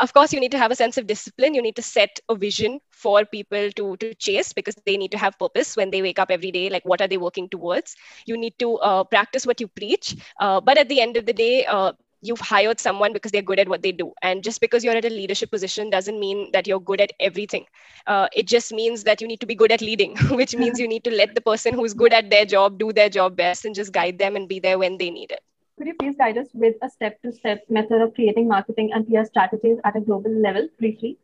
of 0.01 0.13
course 0.13 0.33
you 0.33 0.39
need 0.39 0.51
to 0.51 0.57
have 0.57 0.71
a 0.71 0.75
sense 0.75 0.97
of 0.97 1.07
discipline. 1.07 1.53
You 1.53 1.62
need 1.62 1.75
to 1.77 1.81
set 1.81 2.19
a 2.29 2.36
vision 2.36 2.79
for 2.91 3.25
people 3.25 3.71
to 3.71 3.97
to 3.97 4.13
chase 4.15 4.53
because 4.53 4.75
they 4.77 4.91
need 4.97 5.05
to 5.05 5.17
have 5.17 5.31
purpose 5.33 5.69
when 5.71 5.86
they 5.86 5.95
wake 6.01 6.15
up 6.15 6.25
every 6.25 6.47
day. 6.51 6.69
Like 6.69 6.86
what 6.86 7.01
are 7.01 7.07
they 7.07 7.17
working 7.17 7.47
towards? 7.49 7.95
You 8.25 8.38
need 8.38 8.57
to 8.60 8.75
uh, 8.77 9.03
practice 9.03 9.45
what 9.45 9.60
you 9.62 9.67
preach. 9.67 10.15
Uh, 10.39 10.60
but 10.62 10.77
at 10.77 10.89
the 10.89 11.01
end 11.01 11.17
of 11.17 11.25
the 11.25 11.33
day 11.33 11.65
uh, 11.65 11.93
you've 12.21 12.39
hired 12.39 12.79
someone 12.79 13.13
because 13.13 13.31
they're 13.31 13.41
good 13.51 13.60
at 13.60 13.69
what 13.69 13.81
they 13.83 13.91
do. 13.91 14.13
And 14.21 14.43
just 14.43 14.62
because 14.62 14.83
you're 14.83 14.95
at 14.95 15.05
a 15.05 15.10
leadership 15.10 15.51
position 15.51 15.89
doesn't 15.89 16.19
mean 16.19 16.51
that 16.53 16.67
you're 16.67 16.79
good 16.79 17.01
at 17.01 17.12
everything. 17.19 17.65
Uh, 18.07 18.27
it 18.36 18.47
just 18.47 18.73
means 18.73 19.03
that 19.03 19.21
you 19.21 19.27
need 19.27 19.41
to 19.41 19.47
be 19.47 19.55
good 19.55 19.71
at 19.71 19.81
leading 19.81 20.15
which 20.41 20.55
means 20.55 20.79
you 20.79 20.88
need 20.88 21.03
to 21.05 21.12
let 21.12 21.36
the 21.36 21.41
person 21.41 21.73
who's 21.73 21.93
good 21.93 22.13
at 22.13 22.29
their 22.29 22.45
job 22.45 22.79
do 22.79 22.91
their 22.93 23.10
job 23.10 23.36
best 23.38 23.65
and 23.65 23.75
just 23.75 23.93
guide 23.93 24.19
them 24.19 24.36
and 24.36 24.47
be 24.49 24.60
there 24.60 24.77
when 24.79 24.97
they 24.97 25.10
need 25.10 25.31
it 25.31 25.41
could 25.77 25.87
you 25.87 25.95
please 25.95 26.17
guide 26.17 26.37
us 26.37 26.49
with 26.53 26.75
a 26.81 26.89
step-to-step 26.89 27.65
method 27.69 28.01
of 28.01 28.13
creating 28.15 28.47
marketing 28.47 28.91
and 28.93 29.07
PR 29.07 29.25
strategies 29.25 29.79
at 29.85 29.95
a 29.95 30.01
global 30.01 30.31
level 30.31 30.67
briefly? 30.79 31.19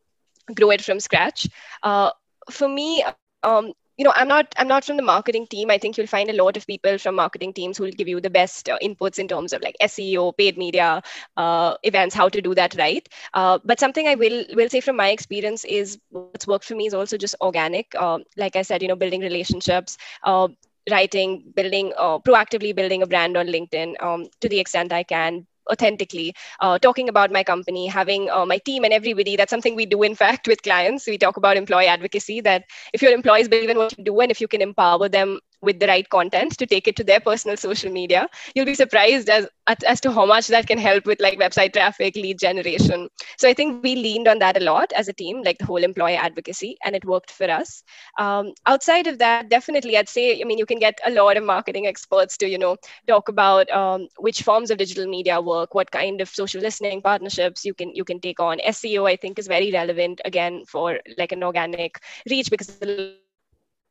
grow 0.55 0.71
it 0.71 0.83
from 0.83 1.01
scratch. 1.01 1.49
Uh, 1.83 2.11
for 2.51 2.69
me, 2.69 3.03
um, 3.43 3.73
you 3.97 4.05
know 4.05 4.13
i'm 4.15 4.29
not 4.29 4.55
i'm 4.59 4.69
not 4.69 4.85
from 4.85 4.97
the 4.97 5.03
marketing 5.03 5.47
team. 5.47 5.71
I 5.71 5.79
think 5.79 5.97
you'll 5.97 6.07
find 6.07 6.31
a 6.31 6.35
lot 6.43 6.57
of 6.57 6.67
people 6.67 6.99
from 6.99 7.15
marketing 7.17 7.53
teams 7.53 7.79
who 7.79 7.85
will 7.85 7.93
give 8.01 8.09
you 8.09 8.21
the 8.21 8.31
best 8.31 8.69
uh, 8.69 8.79
inputs 8.83 9.19
in 9.19 9.29
terms 9.29 9.53
of 9.53 9.63
like 9.63 9.77
seo 9.83 10.37
paid 10.37 10.57
media 10.59 11.03
uh, 11.37 11.75
events 11.83 12.15
how 12.15 12.29
to 12.29 12.41
do 12.43 12.55
that 12.55 12.75
right. 12.79 13.09
Uh, 13.35 13.59
but 13.65 13.81
something 13.81 14.07
i 14.09 14.15
will 14.15 14.45
will 14.55 14.69
say 14.69 14.81
from 14.81 14.97
my 14.97 15.09
experience 15.11 15.65
is 15.65 15.99
what's 16.11 16.31
worked 16.33 16.47
for 16.49 16.59
me 16.59 16.71
is 16.71 16.77
also 16.77 17.01
just 17.01 17.19
organic. 17.23 17.75
Uh, 17.81 18.03
like 18.25 18.41
i 18.45 18.51
said 18.51 18.71
you 18.71 18.79
know 18.79 18.87
building 18.89 19.21
relationships 19.21 19.97
uh, 20.23 20.47
writing 20.91 21.43
building 21.55 21.93
uh, 21.97 22.19
proactively 22.19 22.75
building 22.75 23.03
a 23.03 23.07
brand 23.07 23.37
on 23.37 23.47
linkedin 23.47 23.95
um, 24.03 24.27
to 24.41 24.49
the 24.49 24.59
extent 24.61 24.93
i 24.93 25.03
can 25.03 25.47
authentically 25.71 26.35
uh, 26.61 26.79
talking 26.79 27.09
about 27.09 27.31
my 27.31 27.43
company 27.43 27.87
having 27.87 28.31
uh, 28.31 28.45
my 28.47 28.59
team 28.59 28.85
and 28.85 28.93
everybody 28.93 29.37
that's 29.37 29.51
something 29.51 29.75
we 29.75 29.87
do 29.87 30.03
in 30.03 30.15
fact 30.15 30.47
with 30.49 30.63
clients. 30.63 31.07
We 31.07 31.19
talk 31.19 31.37
about 31.37 31.57
employee 31.57 31.87
advocacy 31.87 32.41
that 32.43 32.65
if 32.93 33.03
your 33.03 33.13
employees 33.13 33.49
believe 33.49 33.71
in 33.71 33.79
what 33.79 33.97
you 33.97 34.05
do 34.05 34.21
and 34.21 34.31
if 34.31 34.41
you 34.41 34.49
can 34.49 34.63
empower 34.63 35.09
them 35.09 35.41
with 35.65 35.81
the 35.81 35.87
right 35.87 36.09
content 36.09 36.59
to 36.59 36.67
take 36.67 36.89
it 36.89 36.97
to 36.97 37.05
their 37.05 37.21
personal 37.21 37.57
social 37.57 37.91
media 37.91 38.29
you'll 38.55 38.67
be 38.67 38.75
surprised 38.75 39.29
as 39.31 39.49
as 39.87 40.01
to 40.01 40.13
how 40.13 40.27
much 40.27 40.49
that 40.49 40.67
can 40.67 40.79
help 40.79 41.07
with 41.07 41.21
like 41.21 41.39
website 41.39 41.73
traffic 41.73 42.17
lead 42.17 42.39
generation. 42.39 43.09
So 43.39 43.49
i 43.49 43.55
think 43.55 43.75
we 43.75 43.87
leaned 43.97 44.29
on 44.29 44.39
that 44.41 44.51
a 44.51 44.65
lot 44.65 44.93
as 44.93 45.09
a 45.09 45.13
team 45.13 45.43
like 45.43 45.59
the 45.59 45.61
whole 45.61 45.77
employee 45.83 46.17
advocacy 46.17 46.77
and 46.85 46.95
it 46.95 47.05
worked 47.05 47.31
for 47.31 47.51
us. 47.51 47.83
Um, 48.19 48.53
outside 48.67 49.07
of 49.07 49.19
that 49.19 49.49
definitely 49.49 49.97
i'd 49.97 50.09
say 50.09 50.41
i 50.41 50.45
mean 50.45 50.59
you 50.59 50.67
can 50.67 50.79
get 50.79 50.99
a 51.05 51.11
lot 51.11 51.37
of 51.37 51.45
marketing 51.45 51.87
experts 51.87 52.37
to 52.39 52.49
you 52.49 52.59
know 52.59 52.77
talk 53.07 53.29
about 53.29 53.71
um, 53.71 54.09
which 54.19 54.43
forms 54.43 54.71
of 54.71 54.79
digital 54.79 55.07
media 55.07 55.41
work 55.41 55.75
what 55.75 55.91
kind 55.91 56.21
of 56.21 56.29
social 56.29 56.61
listening 56.63 57.01
partnerships 57.03 57.65
you 57.65 57.75
can 57.75 57.95
you 57.95 58.05
can 58.05 58.21
take 58.21 58.41
on. 58.41 58.59
Seo 58.59 59.09
i 59.09 59.17
think 59.17 59.39
is 59.39 59.47
very 59.49 59.71
relevant 59.73 60.21
again 60.25 60.65
for 60.67 60.99
like 61.19 61.33
an 61.33 61.43
organic 61.43 61.99
reach 62.31 62.51
because 62.51 62.69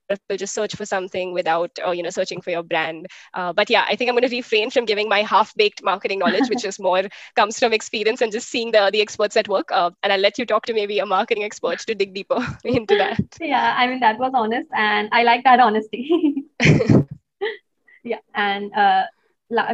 people 0.09 0.37
just 0.37 0.53
search 0.53 0.75
for 0.75 0.85
something 0.85 1.33
without 1.33 1.71
uh, 1.85 1.91
you 1.91 2.03
know 2.03 2.09
searching 2.09 2.41
for 2.41 2.51
your 2.51 2.63
brand. 2.63 3.07
Uh, 3.33 3.53
but 3.53 3.69
yeah 3.69 3.85
i 3.87 3.95
think 3.95 4.09
i'm 4.09 4.15
going 4.15 4.27
to 4.27 4.35
refrain 4.35 4.69
from 4.69 4.85
giving 4.85 5.07
my 5.09 5.21
half-baked 5.21 5.83
marketing 5.83 6.19
knowledge 6.19 6.49
which 6.49 6.63
is 6.65 6.79
more 6.79 7.03
comes 7.35 7.59
from 7.59 7.73
experience 7.73 8.21
and 8.21 8.31
just 8.31 8.49
seeing 8.49 8.71
the 8.71 8.89
the 8.91 9.01
experts 9.01 9.35
at 9.37 9.47
work. 9.47 9.71
Uh, 9.71 9.91
and 10.03 10.11
i'll 10.13 10.19
let 10.19 10.37
you 10.37 10.45
talk 10.45 10.65
to 10.65 10.73
maybe 10.73 10.99
a 10.99 11.05
marketing 11.05 11.43
expert 11.43 11.79
to 11.79 11.95
dig 11.95 12.13
deeper 12.13 12.39
into 12.63 12.95
that. 12.95 13.21
Yeah 13.39 13.75
i 13.77 13.87
mean 13.87 13.99
that 13.99 14.19
was 14.19 14.31
honest 14.33 14.69
and 14.73 15.09
i 15.11 15.23
like 15.23 15.43
that 15.43 15.59
honesty. 15.59 16.45
Yeah 18.03 18.19
and 18.35 18.71
uh, 18.73 19.03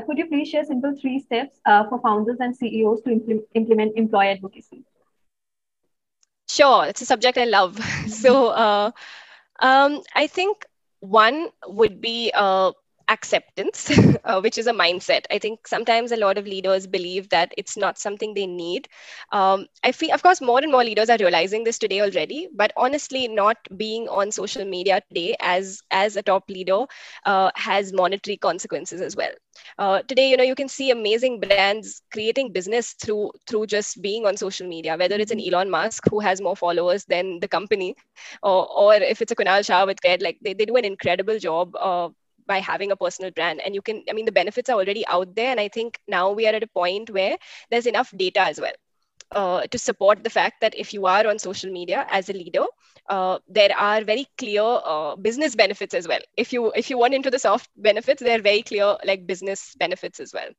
could 0.06 0.18
you 0.18 0.28
please 0.28 0.50
share 0.50 0.64
simple 0.64 0.96
three 1.00 1.20
steps 1.20 1.60
uh, 1.66 1.88
for 1.90 2.00
founders 2.02 2.38
and 2.40 2.56
ceos 2.56 3.02
to 3.02 3.10
impl- 3.10 3.46
implement 3.56 3.98
employee 3.98 4.30
advocacy? 4.30 4.84
Sure 6.48 6.86
it's 6.86 7.02
a 7.02 7.06
subject 7.06 7.38
i 7.38 7.46
love. 7.46 7.80
So 8.08 8.48
uh, 8.48 8.92
um, 9.62 10.02
I 10.16 10.28
think 10.28 10.66
one 11.00 11.50
would 11.68 12.02
be 12.02 12.32
uh, 12.34 12.72
acceptance, 13.10 13.92
uh, 14.24 14.40
which 14.42 14.58
is 14.58 14.68
a 14.68 14.74
mindset. 14.74 15.26
I 15.32 15.40
think 15.40 15.68
sometimes 15.68 16.12
a 16.12 16.18
lot 16.18 16.38
of 16.38 16.46
leaders 16.46 16.88
believe 16.88 17.30
that 17.30 17.54
it's 17.58 17.78
not 17.78 17.98
something 17.98 18.34
they 18.34 18.48
need. 18.48 18.88
Um, 19.32 19.68
I 19.84 19.92
feel, 19.92 20.14
of 20.14 20.24
course, 20.24 20.42
more 20.42 20.60
and 20.60 20.72
more 20.72 20.84
leaders 20.84 21.10
are 21.10 21.18
realizing 21.20 21.64
this 21.64 21.80
today 21.80 22.02
already. 22.02 22.48
But 22.54 22.72
honestly, 22.78 23.28
not 23.28 23.58
being 23.76 24.08
on 24.08 24.32
social 24.32 24.66
media 24.66 25.02
today 25.10 25.36
as 25.42 25.82
as 25.92 26.16
a 26.16 26.24
top 26.24 26.50
leader 26.50 26.86
uh, 27.26 27.52
has 27.56 27.94
monetary 27.94 28.38
consequences 28.38 29.02
as 29.02 29.16
well. 29.16 29.32
Uh, 29.78 30.02
today, 30.04 30.30
you 30.30 30.38
know, 30.38 30.44
you 30.44 30.56
can 30.56 30.70
see 30.70 30.92
amazing 30.92 31.40
brands 31.40 32.02
creating 32.12 32.52
business 32.52 32.94
through 32.94 33.32
through 33.48 33.68
just 33.68 34.02
being 34.02 34.26
on 34.26 34.38
social 34.38 34.68
media. 34.68 34.96
Whether 34.98 35.16
it's 35.16 35.32
an 35.32 35.40
mm-hmm. 35.40 35.54
Elon 35.54 35.70
Musk 35.70 36.04
who 36.10 36.20
has 36.20 36.42
more 36.42 36.56
followers 36.56 37.06
than 37.06 37.40
the 37.40 37.48
company, 37.48 37.96
or 38.44 38.68
or 38.72 38.94
if 38.96 39.22
it's 39.22 39.32
a 39.32 39.36
Kunal 39.36 39.66
Shah 39.66 39.86
with 39.86 40.00
Cred, 40.02 40.22
like 40.22 40.38
they, 40.42 40.54
they 40.54 40.66
do 40.66 40.76
an 40.76 40.86
incredible 40.86 41.40
job 41.40 41.76
uh, 41.80 42.10
by 42.50 42.60
having 42.60 42.92
a 42.92 42.98
personal 42.98 43.32
brand. 43.32 43.62
And 43.66 43.76
you 43.76 43.82
can 43.82 44.04
i 44.10 44.14
mean 44.14 44.26
the 44.26 44.40
benefits 44.42 44.70
are 44.70 44.80
already 44.82 45.06
out 45.08 45.36
there. 45.36 45.52
And 45.52 45.62
i 45.62 45.70
think 45.70 46.00
now 46.08 46.32
we 46.32 46.48
are 46.48 46.56
at 46.62 46.64
a 46.64 46.74
point 46.82 47.10
where 47.20 47.38
there's 47.72 47.88
enough 47.96 48.14
data 48.26 48.42
as 48.42 48.60
well 48.68 48.78
uh, 49.32 49.62
to 49.68 49.80
support 49.80 50.24
the 50.24 50.30
fact 50.40 50.62
that 50.62 50.76
if 50.78 50.94
you 50.94 51.06
are 51.08 51.28
on 51.28 51.40
social 51.40 51.72
media 51.72 52.06
as 52.10 52.30
a 52.30 52.34
leader 52.34 52.66
uh, 53.10 53.40
there 53.48 53.76
are 53.78 54.04
very 54.04 54.28
clear 54.38 54.64
uh, 54.64 55.16
business 55.16 55.56
benefits 55.56 55.94
as 55.94 56.08
well. 56.08 56.22
If 56.38 56.54
you 56.54 56.72
if 56.76 56.90
you 56.90 56.98
want 56.98 57.14
into 57.14 57.32
the 57.32 57.40
soft 57.40 57.70
benefits 57.78 58.22
there 58.22 58.38
are 58.40 58.42
very 58.42 58.62
clear 58.62 58.98
like 59.06 59.28
business 59.28 59.76
benefits 59.80 60.20
as 60.20 60.34
well. 60.34 60.50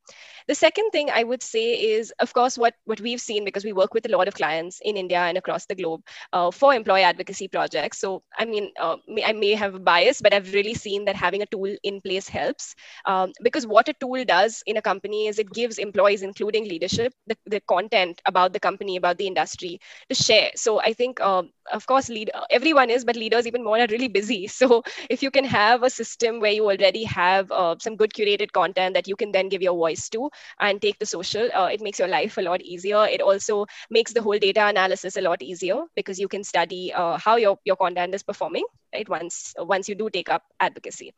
The 0.47 0.55
second 0.55 0.91
thing 0.91 1.09
i 1.11 1.23
would 1.23 1.43
say 1.43 1.65
is 1.95 2.11
of 2.19 2.33
course 2.33 2.57
what 2.57 2.73
what 2.85 2.99
we've 3.01 3.21
seen 3.21 3.45
because 3.45 3.65
we 3.65 3.73
work 3.73 3.93
with 3.93 4.05
a 4.05 4.09
lot 4.15 4.27
of 4.27 4.33
clients 4.35 4.79
in 4.83 4.97
india 4.97 5.19
and 5.19 5.37
across 5.37 5.65
the 5.65 5.75
globe 5.75 6.01
uh, 6.33 6.51
for 6.51 6.73
employee 6.73 7.03
advocacy 7.03 7.47
projects. 7.47 7.99
So 7.99 8.23
i 8.37 8.45
mean 8.45 8.71
uh, 8.79 8.97
i 9.25 9.33
may 9.33 9.53
have 9.53 9.75
a 9.75 9.79
bias 9.79 10.21
but 10.21 10.33
i've 10.33 10.53
really 10.53 10.73
seen 10.73 11.05
that 11.05 11.15
having 11.15 11.41
a 11.41 11.45
tool 11.45 11.75
in 11.83 12.01
place 12.01 12.27
helps. 12.27 12.75
Um, 13.05 13.31
because 13.41 13.65
what 13.67 13.87
a 13.89 13.93
tool 13.93 14.23
does 14.25 14.63
in 14.65 14.77
a 14.77 14.81
company 14.81 15.27
is 15.27 15.39
it 15.39 15.51
gives 15.51 15.77
employees 15.77 16.21
including 16.21 16.67
leadership 16.67 17.13
the, 17.27 17.35
the 17.45 17.59
content 17.61 18.21
about 18.25 18.53
the 18.53 18.59
company 18.59 18.97
about 18.97 19.17
the 19.17 19.27
industry 19.27 19.79
to 20.09 20.15
share. 20.15 20.51
So 20.55 20.79
i 20.81 20.93
think 20.93 21.19
uh, 21.21 21.43
of 21.71 21.85
course 21.87 22.09
lead 22.09 22.31
everyone 22.49 22.89
is 22.89 23.03
but 23.05 23.15
leaders 23.15 23.47
even 23.47 23.63
more 23.63 23.77
are 23.79 23.87
really 23.89 24.07
busy. 24.07 24.47
So 24.61 24.83
if 25.09 25.21
you 25.23 25.31
can 25.31 25.45
have 25.45 25.83
a 25.83 25.89
system 25.89 26.39
where 26.39 26.51
you 26.51 26.65
already 26.65 27.03
have 27.05 27.51
uh, 27.51 27.75
some 27.79 27.95
good 27.95 28.13
curated 28.13 28.51
content 28.51 28.93
that 28.95 29.07
you 29.07 29.15
can 29.15 29.31
then 29.31 29.49
give 29.49 29.61
your 29.61 29.73
voice 29.75 30.09
to 30.09 30.29
and 30.59 30.81
take 30.81 30.99
the 30.99 31.05
social 31.05 31.49
uh, 31.53 31.67
it 31.71 31.81
makes 31.81 31.99
your 31.99 32.07
life 32.07 32.37
a 32.37 32.41
lot 32.41 32.61
easier. 32.61 33.05
It 33.05 33.21
also 33.21 33.65
makes 33.89 34.13
the 34.13 34.21
whole 34.21 34.37
data 34.37 34.65
analysis 34.67 35.17
a 35.17 35.21
lot 35.21 35.41
easier 35.41 35.81
because 35.95 36.19
you 36.19 36.27
can 36.27 36.43
study 36.43 36.93
uh, 36.93 37.17
how 37.17 37.35
your, 37.37 37.57
your 37.65 37.75
content 37.77 38.13
is 38.15 38.23
performing 38.23 38.65
right 38.93 39.07
once 39.09 39.53
once 39.57 39.87
you 39.89 39.95
do 39.95 40.09
take 40.09 40.29
up 40.29 40.43
advocacy. 40.59 41.13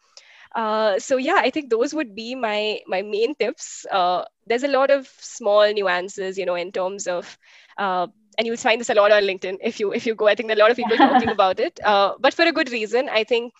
Uh, 0.56 1.00
so 1.00 1.18
yeah, 1.18 1.36
I 1.38 1.50
think 1.50 1.70
those 1.70 1.94
would 1.94 2.16
be 2.16 2.36
my 2.36 2.80
my 2.88 3.02
main 3.02 3.36
tips. 3.36 3.86
Uh, 3.90 4.24
there's 4.48 4.64
a 4.64 4.68
lot 4.68 4.92
of 4.92 5.08
small 5.20 5.72
nuances, 5.74 6.38
you 6.38 6.46
know, 6.46 6.56
in 6.56 6.72
terms 6.72 7.08
of, 7.08 7.38
uh, 7.78 8.08
and 8.38 8.48
you'll 8.48 8.58
find 8.58 8.80
this 8.80 8.90
a 8.90 8.96
lot 8.96 9.12
on 9.12 9.24
LinkedIn 9.24 9.58
if 9.62 9.80
you 9.80 9.94
if 9.94 10.06
you 10.06 10.16
go. 10.16 10.28
I 10.28 10.36
think 10.36 10.52
a 10.52 10.56
lot 10.56 10.72
of 10.72 10.78
people 10.78 10.98
talking 10.98 11.30
about 11.30 11.60
it, 11.60 11.80
uh, 11.84 12.14
but 12.20 12.34
for 12.34 12.44
a 12.44 12.52
good 12.52 12.72
reason. 12.72 13.10
I 13.10 13.24
think 13.24 13.54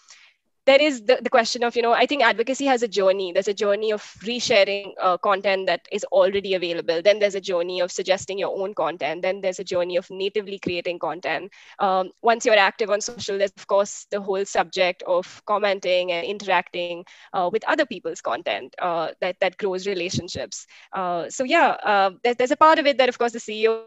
there 0.66 0.82
is 0.82 1.04
the, 1.04 1.20
the 1.22 1.30
question 1.30 1.64
of 1.64 1.76
you 1.76 1.82
know 1.82 1.92
i 1.92 2.06
think 2.06 2.24
advocacy 2.24 2.66
has 2.66 2.84
a 2.84 2.88
journey 2.88 3.32
there's 3.32 3.48
a 3.48 3.54
journey 3.54 3.92
of 3.92 4.02
resharing 4.24 4.94
uh, 5.02 5.18
content 5.18 5.68
that 5.68 5.88
is 5.92 6.04
already 6.06 6.54
available 6.54 7.02
then 7.02 7.20
there's 7.20 7.36
a 7.36 7.42
journey 7.42 7.80
of 7.80 7.92
suggesting 7.92 8.38
your 8.38 8.58
own 8.58 8.74
content 8.74 9.22
then 9.22 9.42
there's 9.42 9.60
a 9.60 9.64
journey 9.64 9.98
of 9.98 10.10
natively 10.10 10.60
creating 10.60 11.00
content 11.00 11.52
um, 11.80 12.12
once 12.22 12.46
you're 12.46 12.58
active 12.58 12.90
on 12.90 13.02
social 13.02 13.38
there's 13.38 13.54
of 13.58 13.68
course 13.68 14.06
the 14.12 14.22
whole 14.22 14.46
subject 14.46 15.04
of 15.08 15.42
commenting 15.46 16.12
and 16.12 16.26
interacting 16.26 17.04
uh, 17.34 17.50
with 17.52 17.64
other 17.68 17.86
people's 17.86 18.22
content 18.22 18.74
uh, 18.82 19.10
that, 19.22 19.36
that 19.40 19.58
grows 19.58 19.88
relationships 19.88 20.66
uh, 20.94 21.30
so 21.30 21.44
yeah 21.44 21.70
uh, 21.84 22.12
there's, 22.24 22.38
there's 22.38 22.52
a 22.52 22.58
part 22.58 22.80
of 22.80 22.86
it 22.86 22.98
that 22.98 23.10
of 23.10 23.18
course 23.18 23.34
the 23.34 23.40
ceo 23.40 23.84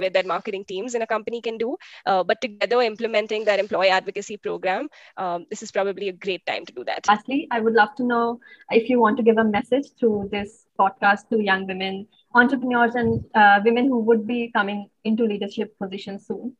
with 0.00 0.12
that 0.14 0.26
marketing 0.26 0.64
teams 0.64 0.94
in 0.94 1.02
a 1.02 1.06
company 1.06 1.40
can 1.40 1.58
do. 1.58 1.76
Uh, 2.06 2.24
but 2.24 2.40
together 2.40 2.80
implementing 2.80 3.44
that 3.44 3.60
employee 3.60 3.90
advocacy 3.90 4.36
program, 4.36 4.88
um, 5.16 5.46
this 5.50 5.62
is 5.62 5.70
probably 5.70 6.08
a 6.08 6.12
great 6.12 6.44
time 6.46 6.64
to 6.66 6.72
do 6.72 6.84
that. 6.84 7.06
Lastly, 7.08 7.46
I 7.50 7.60
would 7.60 7.74
love 7.74 7.94
to 7.96 8.04
know 8.04 8.40
if 8.70 8.88
you 8.88 9.00
want 9.00 9.16
to 9.18 9.22
give 9.22 9.38
a 9.38 9.44
message 9.44 9.86
through 9.98 10.28
this 10.32 10.66
podcast 10.78 11.28
to 11.30 11.42
young 11.42 11.66
women, 11.66 12.06
entrepreneurs, 12.34 12.94
and 12.94 13.24
uh, 13.34 13.60
women 13.64 13.86
who 13.86 14.00
would 14.00 14.26
be 14.26 14.50
coming 14.54 14.88
into 15.04 15.24
leadership 15.24 15.76
positions 15.78 16.26
soon. 16.26 16.56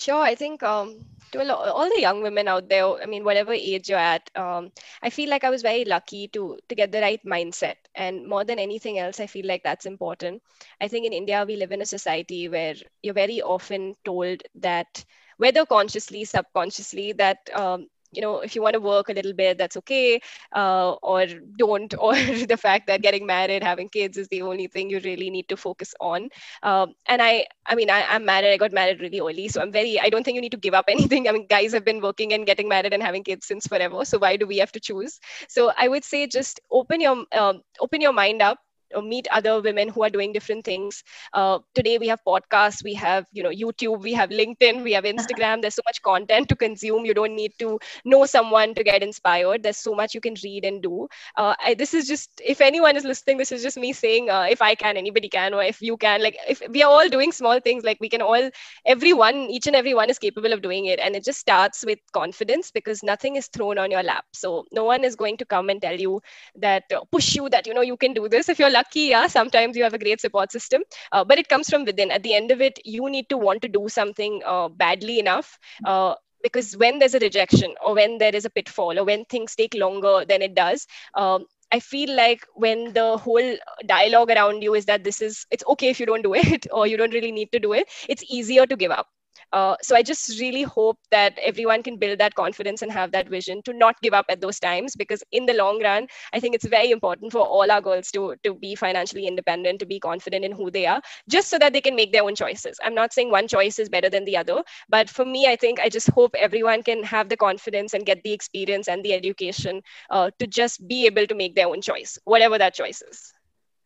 Sure, 0.00 0.22
I 0.22 0.34
think 0.34 0.62
um, 0.64 1.04
to 1.32 1.44
lot, 1.44 1.68
all 1.68 1.88
the 1.88 2.00
young 2.00 2.22
women 2.22 2.48
out 2.48 2.68
there, 2.68 2.86
I 3.02 3.06
mean, 3.06 3.22
whatever 3.24 3.52
age 3.52 3.88
you're 3.88 3.98
at, 3.98 4.30
um, 4.34 4.72
I 5.02 5.10
feel 5.10 5.28
like 5.28 5.44
I 5.44 5.50
was 5.50 5.62
very 5.62 5.84
lucky 5.84 6.28
to 6.28 6.58
to 6.68 6.74
get 6.74 6.90
the 6.90 7.00
right 7.02 7.22
mindset, 7.24 7.76
and 7.94 8.26
more 8.26 8.44
than 8.44 8.58
anything 8.58 8.98
else, 8.98 9.20
I 9.20 9.26
feel 9.26 9.46
like 9.46 9.62
that's 9.62 9.86
important. 9.86 10.42
I 10.80 10.88
think 10.88 11.06
in 11.06 11.12
India 11.12 11.44
we 11.46 11.56
live 11.56 11.70
in 11.72 11.82
a 11.82 11.86
society 11.94 12.48
where 12.48 12.74
you're 13.02 13.14
very 13.22 13.42
often 13.42 13.94
told 14.04 14.42
that, 14.56 15.04
whether 15.36 15.66
consciously, 15.66 16.24
subconsciously, 16.24 17.12
that 17.12 17.50
um, 17.54 17.88
you 18.12 18.20
know 18.22 18.40
if 18.40 18.54
you 18.54 18.62
want 18.62 18.74
to 18.74 18.80
work 18.80 19.08
a 19.08 19.12
little 19.12 19.32
bit 19.32 19.58
that's 19.58 19.76
okay 19.76 20.20
uh, 20.54 20.92
or 21.02 21.26
don't 21.58 21.94
or 21.98 22.14
the 22.14 22.56
fact 22.60 22.86
that 22.86 23.02
getting 23.02 23.26
married 23.26 23.62
having 23.62 23.88
kids 23.88 24.16
is 24.16 24.28
the 24.28 24.42
only 24.42 24.66
thing 24.66 24.90
you 24.90 25.00
really 25.04 25.30
need 25.30 25.48
to 25.48 25.56
focus 25.56 25.94
on. 26.00 26.28
Um, 26.62 26.94
and 27.06 27.22
i 27.22 27.46
i 27.66 27.74
mean 27.74 27.90
I, 27.90 28.04
i'm 28.08 28.24
married 28.24 28.52
i 28.52 28.56
got 28.56 28.72
married 28.72 29.00
really 29.00 29.20
early 29.20 29.48
so 29.48 29.60
i'm 29.60 29.72
very 29.72 29.98
i 30.00 30.08
don't 30.10 30.24
think 30.24 30.34
you 30.36 30.40
need 30.42 30.52
to 30.52 30.56
give 30.66 30.74
up 30.74 30.86
anything. 30.96 31.28
I 31.28 31.32
mean 31.32 31.46
guys 31.48 31.72
have 31.72 31.84
been 31.84 32.00
working 32.00 32.32
and 32.32 32.46
getting 32.46 32.68
married 32.68 32.92
and 32.92 33.02
having 33.02 33.24
kids 33.24 33.46
since 33.46 33.66
forever 33.66 34.04
so 34.04 34.18
why 34.18 34.36
do 34.36 34.46
we 34.46 34.58
have 34.58 34.72
to 34.72 34.80
choose? 34.80 35.18
So 35.48 35.72
i 35.76 35.88
would 35.88 36.04
say 36.04 36.26
just 36.26 36.60
open 36.70 37.00
your 37.00 37.24
um, 37.32 37.62
open 37.80 38.00
your 38.00 38.12
mind 38.12 38.42
up 38.42 38.58
meet 38.98 39.26
other 39.30 39.60
women 39.60 39.88
who 39.88 40.02
are 40.02 40.08
doing 40.10 40.32
different 40.32 40.64
things. 40.64 41.02
Uh, 41.32 41.58
today 41.74 41.98
we 41.98 42.08
have 42.08 42.20
podcasts 42.26 42.82
we 42.82 42.94
have 42.94 43.26
you 43.32 43.42
know 43.42 43.50
youtube 43.50 44.00
we 44.02 44.12
have 44.12 44.30
linkedin 44.30 44.82
we 44.82 44.92
have 44.92 45.04
instagram. 45.04 45.60
There's 45.60 45.74
so 45.74 45.82
much 45.84 46.02
content 46.02 46.48
to 46.48 46.56
consume. 46.56 47.04
You 47.04 47.14
don't 47.14 47.34
need 47.34 47.52
to 47.58 47.78
know 48.04 48.24
someone 48.26 48.74
to 48.74 48.82
get 48.82 49.02
inspired. 49.02 49.62
There's 49.62 49.76
so 49.76 49.94
much 49.94 50.14
you 50.14 50.20
can 50.20 50.34
read 50.42 50.64
and 50.64 50.82
do. 50.82 51.08
Uh, 51.36 51.54
I, 51.62 51.74
this 51.74 51.94
is 51.94 52.06
just 52.06 52.30
if 52.44 52.60
anyone 52.60 52.96
is 52.96 53.04
listening 53.04 53.38
this 53.38 53.52
is 53.52 53.62
just 53.62 53.76
me 53.76 53.92
saying 53.92 54.30
uh, 54.30 54.46
if 54.50 54.62
i 54.62 54.74
can 54.74 54.96
anybody 54.96 55.28
can 55.28 55.54
or 55.54 55.62
if 55.62 55.80
you 55.80 55.96
can 55.96 56.22
like 56.22 56.36
if 56.48 56.62
we 56.70 56.82
are 56.82 56.90
all 56.90 57.08
doing 57.08 57.32
small 57.32 57.60
things 57.60 57.84
like 57.84 57.98
we 58.00 58.08
can 58.08 58.22
all 58.22 58.50
everyone 58.84 59.36
each 59.50 59.66
and 59.66 59.76
everyone 59.76 60.10
is 60.10 60.18
capable 60.18 60.52
of 60.52 60.62
doing 60.62 60.86
it. 60.86 60.98
And 60.98 61.14
it 61.16 61.24
just 61.24 61.38
starts 61.38 61.84
with 61.84 61.98
confidence 62.12 62.70
because 62.70 63.02
nothing 63.02 63.36
is 63.36 63.48
thrown 63.48 63.78
on 63.78 63.90
your 63.90 64.02
lap. 64.02 64.24
So 64.32 64.64
no 64.72 64.84
one 64.84 65.04
is 65.04 65.16
going 65.16 65.36
to 65.38 65.44
come 65.44 65.68
and 65.70 65.80
tell 65.80 65.98
you 65.98 66.20
that 66.56 66.84
uh, 66.94 67.00
push 67.10 67.34
you 67.34 67.48
that 67.50 67.66
you 67.66 67.74
know 67.74 67.80
you 67.82 67.96
can 67.96 68.12
do 68.12 68.28
this. 68.28 68.48
If 68.48 68.58
you're 68.58 68.70
lucky 68.80 69.06
yeah 69.14 69.26
sometimes 69.26 69.76
you 69.76 69.84
have 69.84 69.94
a 69.94 70.04
great 70.04 70.20
support 70.20 70.52
system 70.52 70.82
uh, 71.12 71.24
but 71.24 71.38
it 71.38 71.48
comes 71.48 71.68
from 71.68 71.84
within 71.84 72.10
at 72.10 72.22
the 72.22 72.34
end 72.34 72.50
of 72.50 72.60
it 72.60 72.78
you 72.84 73.08
need 73.10 73.28
to 73.28 73.38
want 73.38 73.62
to 73.62 73.68
do 73.68 73.88
something 73.88 74.40
uh, 74.46 74.68
badly 74.68 75.18
enough 75.18 75.58
uh, 75.84 76.14
because 76.42 76.76
when 76.76 76.98
there's 76.98 77.14
a 77.14 77.18
rejection 77.20 77.74
or 77.84 77.94
when 77.94 78.18
there 78.18 78.34
is 78.34 78.44
a 78.46 78.50
pitfall 78.50 78.98
or 78.98 79.04
when 79.04 79.24
things 79.26 79.56
take 79.56 79.74
longer 79.74 80.24
than 80.28 80.42
it 80.42 80.54
does 80.54 80.86
um, 81.14 81.46
I 81.72 81.80
feel 81.80 82.14
like 82.16 82.46
when 82.54 82.92
the 82.94 83.16
whole 83.18 83.56
dialogue 83.86 84.30
around 84.30 84.62
you 84.62 84.74
is 84.74 84.86
that 84.86 85.04
this 85.04 85.20
is, 85.22 85.46
it's 85.50 85.64
okay 85.68 85.88
if 85.90 86.00
you 86.00 86.06
don't 86.06 86.22
do 86.22 86.34
it 86.34 86.66
or 86.72 86.86
you 86.86 86.96
don't 86.96 87.14
really 87.14 87.32
need 87.32 87.52
to 87.52 87.60
do 87.60 87.72
it, 87.72 87.88
it's 88.08 88.24
easier 88.28 88.66
to 88.66 88.76
give 88.76 88.90
up. 88.92 89.06
Uh, 89.52 89.76
so 89.82 89.96
I 89.96 90.02
just 90.02 90.40
really 90.40 90.62
hope 90.62 90.98
that 91.10 91.38
everyone 91.42 91.82
can 91.82 91.96
build 91.96 92.18
that 92.18 92.34
confidence 92.34 92.82
and 92.82 92.92
have 92.92 93.12
that 93.12 93.28
vision 93.28 93.62
to 93.64 93.72
not 93.72 94.00
give 94.00 94.14
up 94.14 94.26
at 94.28 94.40
those 94.40 94.58
times 94.58 94.94
because 94.96 95.22
in 95.32 95.46
the 95.46 95.54
long 95.54 95.82
run, 95.82 96.06
I 96.32 96.40
think 96.40 96.54
it's 96.54 96.66
very 96.66 96.90
important 96.90 97.32
for 97.32 97.40
all 97.40 97.70
our 97.70 97.80
girls 97.80 98.10
to, 98.12 98.36
to 98.44 98.54
be 98.54 98.74
financially 98.74 99.26
independent, 99.26 99.80
to 99.80 99.86
be 99.86 99.98
confident 100.00 100.44
in 100.44 100.52
who 100.52 100.70
they 100.70 100.86
are, 100.86 101.00
just 101.28 101.48
so 101.48 101.58
that 101.58 101.72
they 101.72 101.80
can 101.80 101.96
make 101.96 102.12
their 102.12 102.24
own 102.24 102.34
choices. 102.34 102.78
I'm 102.82 102.94
not 102.94 103.12
saying 103.12 103.30
one 103.30 103.48
choice 103.48 103.78
is 103.78 103.88
better 103.88 104.08
than 104.08 104.24
the 104.24 104.36
other, 104.36 104.62
but 104.88 105.08
for 105.08 105.24
me, 105.24 105.46
I 105.46 105.56
think 105.56 105.80
I 105.80 105.88
just 105.88 106.10
hope 106.10 106.34
everyone 106.38 106.82
can 106.82 107.02
have 107.04 107.28
the 107.28 107.36
confidence 107.36 107.94
and 107.94 108.06
get 108.06 108.22
the 108.22 108.32
experience 108.32 108.88
and 108.88 109.04
the 109.04 109.14
education 109.14 109.82
uh, 110.10 110.30
to 110.38 110.46
just 110.46 110.86
be 110.86 111.06
able 111.06 111.26
to 111.26 111.34
make 111.34 111.54
their 111.54 111.68
own 111.68 111.80
choice, 111.80 112.18
whatever 112.24 112.58
that 112.58 112.74
choice 112.74 113.02
is. 113.02 113.32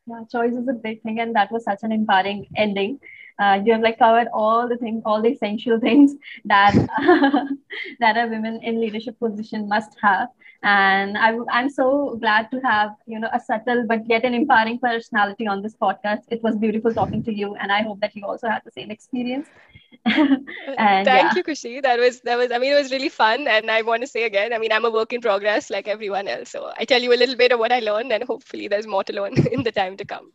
Yeah, 0.06 0.24
choice 0.30 0.52
is 0.52 0.68
a 0.68 0.74
big 0.74 1.02
thing, 1.02 1.20
and 1.20 1.34
that 1.34 1.50
was 1.50 1.64
such 1.64 1.82
an 1.82 1.92
empowering 1.92 2.46
ending 2.56 3.00
uh, 3.38 3.60
you 3.64 3.72
have 3.72 3.82
like 3.82 3.98
covered 3.98 4.28
all 4.32 4.68
the 4.68 4.76
things 4.76 5.02
all 5.04 5.20
the 5.22 5.30
essential 5.30 5.78
things 5.86 6.14
that 6.44 6.74
that 8.00 8.16
a 8.16 8.28
women 8.28 8.60
in 8.62 8.80
leadership 8.80 9.18
position 9.18 9.68
must 9.68 9.96
have. 10.00 10.28
And 10.62 11.18
I, 11.18 11.36
i'm 11.50 11.68
so 11.68 12.16
glad 12.20 12.50
to 12.50 12.58
have 12.60 12.92
you 13.06 13.18
know 13.20 13.28
a 13.34 13.38
subtle 13.38 13.84
but 13.86 14.08
yet 14.08 14.24
an 14.24 14.32
empowering 14.32 14.78
personality 14.78 15.46
on 15.46 15.62
this 15.62 15.74
podcast. 15.74 16.22
It 16.30 16.42
was 16.42 16.56
beautiful 16.56 16.94
talking 16.94 17.22
to 17.24 17.34
you 17.34 17.54
and 17.56 17.70
i 17.70 17.82
hope 17.82 18.00
that 18.00 18.16
you 18.16 18.24
also 18.24 18.48
had 18.48 18.62
the 18.64 18.70
same 18.70 18.90
experience. 18.90 19.48
And, 20.06 21.04
thank 21.06 21.06
yeah. 21.06 21.32
you 21.36 21.44
Khushi 21.44 21.82
that 21.82 21.98
was 21.98 22.20
that 22.22 22.36
was 22.36 22.50
i 22.50 22.58
mean 22.58 22.72
it 22.72 22.76
was 22.76 22.90
really 22.90 23.08
fun 23.08 23.46
and 23.46 23.70
i 23.70 23.82
want 23.82 24.02
to 24.02 24.08
say 24.08 24.24
again 24.24 24.52
i 24.52 24.58
mean 24.58 24.72
i'm 24.72 24.84
a 24.84 24.90
work 24.90 25.12
in 25.12 25.20
progress 25.20 25.70
like 25.70 25.86
everyone 25.86 26.28
else. 26.28 26.50
So 26.50 26.72
i 26.78 26.84
tell 26.84 27.00
you 27.00 27.12
a 27.12 27.20
little 27.22 27.36
bit 27.36 27.52
of 27.52 27.58
what 27.58 27.72
i 27.72 27.80
learned 27.80 28.12
and 28.12 28.24
hopefully 28.24 28.68
there's 28.68 28.86
more 28.86 29.04
to 29.04 29.12
learn 29.12 29.34
in 29.52 29.62
the 29.62 29.72
time 29.72 29.96
to 29.98 30.04
come 30.04 30.32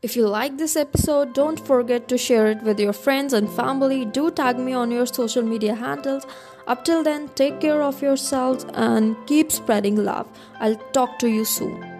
if 0.00 0.14
you 0.14 0.28
like 0.28 0.58
this 0.58 0.76
episode, 0.76 1.34
don't 1.34 1.58
forget 1.58 2.06
to 2.08 2.16
share 2.16 2.46
it 2.46 2.62
with 2.62 2.78
your 2.78 2.92
friends 2.92 3.32
and 3.32 3.50
family. 3.50 4.04
Do 4.04 4.30
tag 4.30 4.58
me 4.58 4.72
on 4.72 4.92
your 4.92 5.06
social 5.06 5.42
media 5.42 5.74
handles. 5.74 6.24
Up 6.68 6.84
till 6.84 7.02
then, 7.02 7.28
take 7.34 7.60
care 7.60 7.82
of 7.82 8.00
yourselves 8.00 8.64
and 8.74 9.16
keep 9.26 9.50
spreading 9.50 9.96
love. 9.96 10.28
I'll 10.60 10.76
talk 10.92 11.18
to 11.18 11.28
you 11.28 11.44
soon. 11.44 11.97